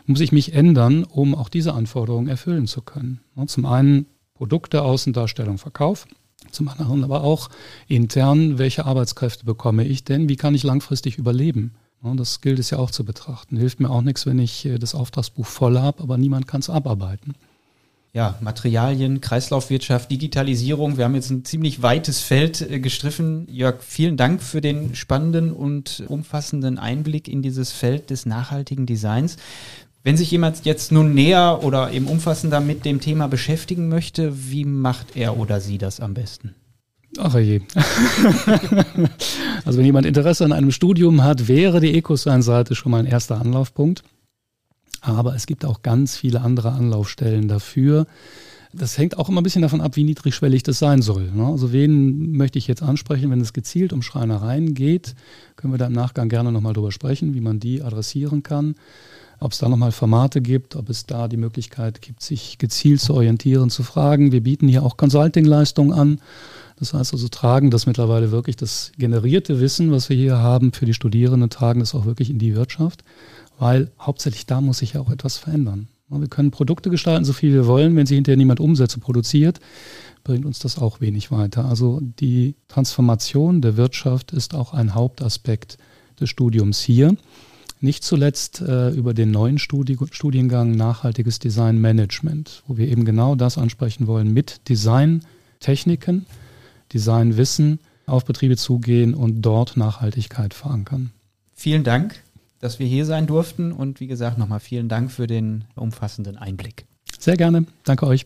muss 0.07 0.21
ich 0.21 0.33
mich 0.33 0.55
ändern, 0.55 1.05
um 1.05 1.35
auch 1.35 1.49
diese 1.49 1.73
Anforderungen 1.75 2.29
erfüllen 2.29 2.67
zu 2.67 2.83
können. 2.83 3.21
Zum 3.47 3.65
einen 3.67 4.07
Produkte, 4.35 4.83
Außendarstellung, 4.83 5.59
Verkauf. 5.59 6.07
Zum 6.51 6.69
anderen 6.69 7.05
aber 7.05 7.23
auch 7.23 7.49
intern, 7.89 8.59
welche 8.59 8.85
Arbeitskräfte 8.85 9.45
bekomme 9.45 9.85
ich 9.85 10.05
denn? 10.05 10.29
Wie 10.29 10.37
kann 10.37 10.55
ich 10.55 10.63
langfristig 10.63 11.19
überleben? 11.19 11.73
Das 12.03 12.41
gilt 12.41 12.59
es 12.59 12.71
ja 12.71 12.79
auch 12.79 12.91
zu 12.91 13.05
betrachten. 13.05 13.57
Hilft 13.57 13.79
mir 13.79 13.89
auch 13.89 14.03
nichts, 14.03 14.27
wenn 14.27 14.41
ich 14.41 14.67
äh, 14.67 14.79
das 14.79 14.95
Auftragsbuch 14.95 15.47
voll 15.47 15.79
habe, 15.79 16.03
aber 16.03 16.19
niemand 16.19 16.49
kann 16.49 16.61
es 16.61 16.69
abarbeiten. 16.69 17.35
Ja, 18.13 18.37
Materialien, 18.43 19.23
Kreislaufwirtschaft, 19.23 20.11
Digitalisierung. 20.11 20.99
Wir 20.99 21.05
haben 21.05 21.15
jetzt 21.15 21.31
ein 21.31 21.47
ziemlich 21.47 21.81
weites 21.81 22.21
Feld 22.21 22.61
äh, 22.61 22.81
gestriffen. 22.81 23.47
Jörg, 23.49 23.83
vielen 23.83 24.17
Dank 24.17 24.43
für 24.43 24.61
den 24.61 24.95
spannenden 24.95 25.53
und 25.53 26.03
umfassenden 26.09 26.79
Einblick 26.79 27.29
in 27.29 27.41
dieses 27.41 27.71
Feld 27.73 28.11
des 28.11 28.27
nachhaltigen 28.27 28.85
Designs. 28.85 29.37
Wenn 30.05 30.17
sich 30.17 30.31
jemand 30.33 30.65
jetzt 30.65 30.91
nun 30.91 31.15
näher 31.15 31.61
oder 31.63 31.93
eben 31.93 32.07
umfassender 32.07 32.61
mit 32.61 32.85
dem 32.85 33.01
Thema 33.01 33.29
beschäftigen 33.29 33.89
möchte, 33.89 34.51
wie 34.51 34.65
macht 34.65 35.17
er 35.17 35.37
oder 35.37 35.61
sie 35.61 35.79
das 35.79 36.01
am 36.01 36.13
besten? 36.13 36.55
Ach 37.19 37.39
je. 37.39 37.61
also 39.65 39.79
wenn 39.79 39.85
jemand 39.85 40.07
Interesse 40.07 40.45
an 40.45 40.53
einem 40.53 40.73
Studium 40.73 41.23
hat, 41.23 41.47
wäre 41.47 41.81
die 41.81 41.95
EcoSign-Seite 41.95 42.75
schon 42.75 42.91
mal 42.91 42.99
ein 42.99 43.07
erster 43.07 43.41
Anlaufpunkt. 43.41 44.03
Aber 45.03 45.37
es 45.37 45.47
gibt 45.47 45.65
auch 45.65 45.83
ganz 45.83 46.17
viele 46.17 46.41
andere 46.41 46.73
Anlaufstellen 46.73 47.47
dafür. 47.49 48.07
Das 48.73 48.97
hängt 48.97 49.19
auch 49.19 49.29
immer 49.29 49.41
ein 49.41 49.45
bisschen 49.45 49.63
davon 49.63 49.83
ab, 49.83 49.97
wie 49.97 50.05
niedrigschwellig 50.05 50.63
das 50.63 50.79
sein 50.79 51.03
soll. 51.03 51.31
Ne? 51.31 51.45
Also 51.45 51.73
wen 51.73 52.33
möchte 52.33 52.59
ich 52.59 52.67
jetzt 52.67 52.83
ansprechen, 52.83 53.31
wenn 53.31 53.41
es 53.41 53.53
gezielt 53.53 53.93
um 53.93 54.01
Schreinereien 54.03 54.75
geht, 54.75 55.15
können 55.57 55.75
wir 55.75 55.79
da 55.79 55.87
im 55.87 55.93
Nachgang 55.93 56.29
gerne 56.29 56.51
nochmal 56.51 56.73
drüber 56.73 56.91
sprechen, 56.91 57.35
wie 57.35 57.41
man 57.41 57.61
die 57.61 57.83
adressieren 57.83 58.43
kann 58.43 58.75
ob 59.43 59.53
es 59.53 59.59
da 59.59 59.69
nochmal 59.69 59.93
Formate 59.93 60.41
gibt, 60.41 60.77
ob 60.77 60.89
es 60.89 61.07
da 61.07 61.29
die 61.29 61.37
Möglichkeit 61.37 62.03
gibt, 62.03 62.23
sich 62.23 62.59
gezielt 62.59 63.01
zu 63.01 63.15
orientieren, 63.15 63.71
zu 63.71 63.83
fragen. 63.83 64.33
Wir 64.33 64.43
bieten 64.43 64.69
hier 64.69 64.83
auch 64.83 64.97
Consulting-Leistungen 64.97 65.93
an. 65.93 66.21
Das 66.79 66.95
heißt 66.95 67.13
also, 67.13 67.29
tragen 67.29 67.71
das 67.71 67.87
mittlerweile 67.87 68.33
wirklich 68.33 68.57
das 68.57 68.93
generierte 68.99 69.61
Wissen, 69.61 69.93
was 69.93 70.09
wir 70.09 70.17
hier 70.17 70.39
haben 70.39 70.73
für 70.73 70.87
die 70.87 70.95
Studierenden, 70.95 71.51
tragen 71.51 71.81
das 71.81 71.95
auch 71.95 72.07
wirklich 72.07 72.31
in 72.31 72.39
die 72.39 72.55
Wirtschaft, 72.57 73.05
weil 73.59 73.91
hauptsächlich 74.01 74.47
da 74.47 74.61
muss 74.61 74.79
sich 74.79 74.95
ja 74.95 75.01
auch 75.01 75.11
etwas 75.11 75.37
verändern. 75.37 75.89
Wir 76.09 76.29
können 76.29 76.51
Produkte 76.51 76.91
gestalten, 76.91 77.25
so 77.25 77.33
viel 77.33 77.53
wir 77.53 77.67
wollen. 77.67 77.97
Wenn 77.97 78.07
sie 78.07 78.17
hinterher 78.17 78.37
niemand 78.37 78.61
umsetzt 78.61 78.97
und 78.97 79.03
produziert, 79.03 79.61
bringt 80.25 80.45
uns 80.45 80.59
das 80.59 80.79
auch 80.79 81.01
wenig 81.01 81.31
weiter. 81.31 81.65
Also 81.65 82.01
die 82.03 82.55
Transformation 82.69 83.63
der 83.63 83.77
Wirtschaft 83.77 84.33
ist 84.33 84.55
auch 84.55 84.75
ein 84.75 84.95
Hauptaspekt 84.95 85.79
des 86.21 86.29
Studiums 86.29 86.81
hier. 86.81 87.17
Nicht 87.83 88.05
zuletzt 88.05 88.61
äh, 88.61 88.91
über 88.91 89.13
den 89.13 89.33
neuen 89.33 89.59
Studi 89.59 89.99
Studiengang 90.13 90.71
Nachhaltiges 90.71 91.41
Design 91.41 91.81
Management, 91.81 92.63
wo 92.69 92.77
wir 92.77 92.87
eben 92.87 93.05
genau 93.05 93.35
das 93.35 93.59
ansprechen 93.59 94.07
wollen, 94.07 94.33
mit 94.33 94.69
Designtechniken, 94.69 96.27
Designwissen 96.95 97.81
auf 98.07 98.25
Betriebe 98.25 98.57
zugehen 98.57 99.15
und 99.15 99.43
dort 99.43 99.77
Nachhaltigkeit 99.77 100.55
verankern. 100.55 101.11
Vielen 101.55 101.83
Dank, 101.83 102.23
dass 102.61 102.79
wir 102.79 102.87
hier 102.87 103.05
sein 103.05 103.27
durften 103.27 103.73
und 103.73 103.99
wie 103.99 104.07
gesagt 104.07 104.39
nochmal 104.39 104.61
vielen 104.61 104.89
Dank 104.89 105.11
für 105.11 105.27
den 105.27 105.65
umfassenden 105.75 106.37
Einblick. 106.37 106.87
Sehr 107.19 107.37
gerne. 107.37 107.67
Danke 107.83 108.07
euch. 108.07 108.25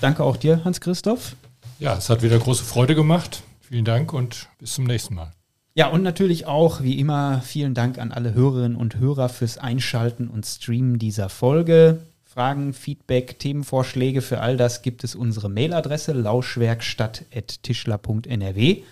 Danke 0.00 0.24
auch 0.24 0.38
dir, 0.38 0.64
Hans-Christoph. 0.64 1.36
Ja, 1.80 1.98
es 1.98 2.08
hat 2.08 2.22
wieder 2.22 2.38
große 2.38 2.64
Freude 2.64 2.94
gemacht. 2.94 3.42
Vielen 3.60 3.84
Dank 3.84 4.14
und 4.14 4.48
bis 4.58 4.72
zum 4.72 4.84
nächsten 4.84 5.16
Mal. 5.16 5.32
Ja, 5.78 5.86
und 5.86 6.02
natürlich 6.02 6.44
auch, 6.46 6.82
wie 6.82 6.98
immer, 6.98 7.40
vielen 7.40 7.72
Dank 7.72 8.00
an 8.00 8.10
alle 8.10 8.34
Hörerinnen 8.34 8.76
und 8.76 8.96
Hörer 8.96 9.28
fürs 9.28 9.58
Einschalten 9.58 10.26
und 10.26 10.44
Streamen 10.44 10.98
dieser 10.98 11.28
Folge. 11.28 12.00
Fragen, 12.24 12.72
Feedback, 12.72 13.38
Themenvorschläge 13.38 14.20
für 14.20 14.40
all 14.40 14.56
das 14.56 14.82
gibt 14.82 15.04
es 15.04 15.14
unsere 15.14 15.48
Mailadresse 15.48 16.14
lauschwerkstatt.tischler.nrw. 16.14 18.82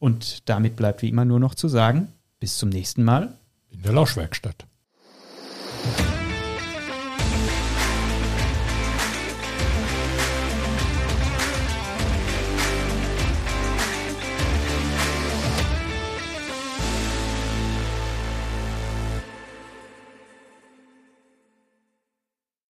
Und 0.00 0.48
damit 0.48 0.74
bleibt 0.74 1.02
wie 1.02 1.08
immer 1.08 1.24
nur 1.24 1.38
noch 1.38 1.54
zu 1.54 1.68
sagen, 1.68 2.08
bis 2.40 2.58
zum 2.58 2.68
nächsten 2.68 3.04
Mal. 3.04 3.38
In 3.70 3.82
der 3.82 3.92
Lauschwerkstatt. 3.92 4.66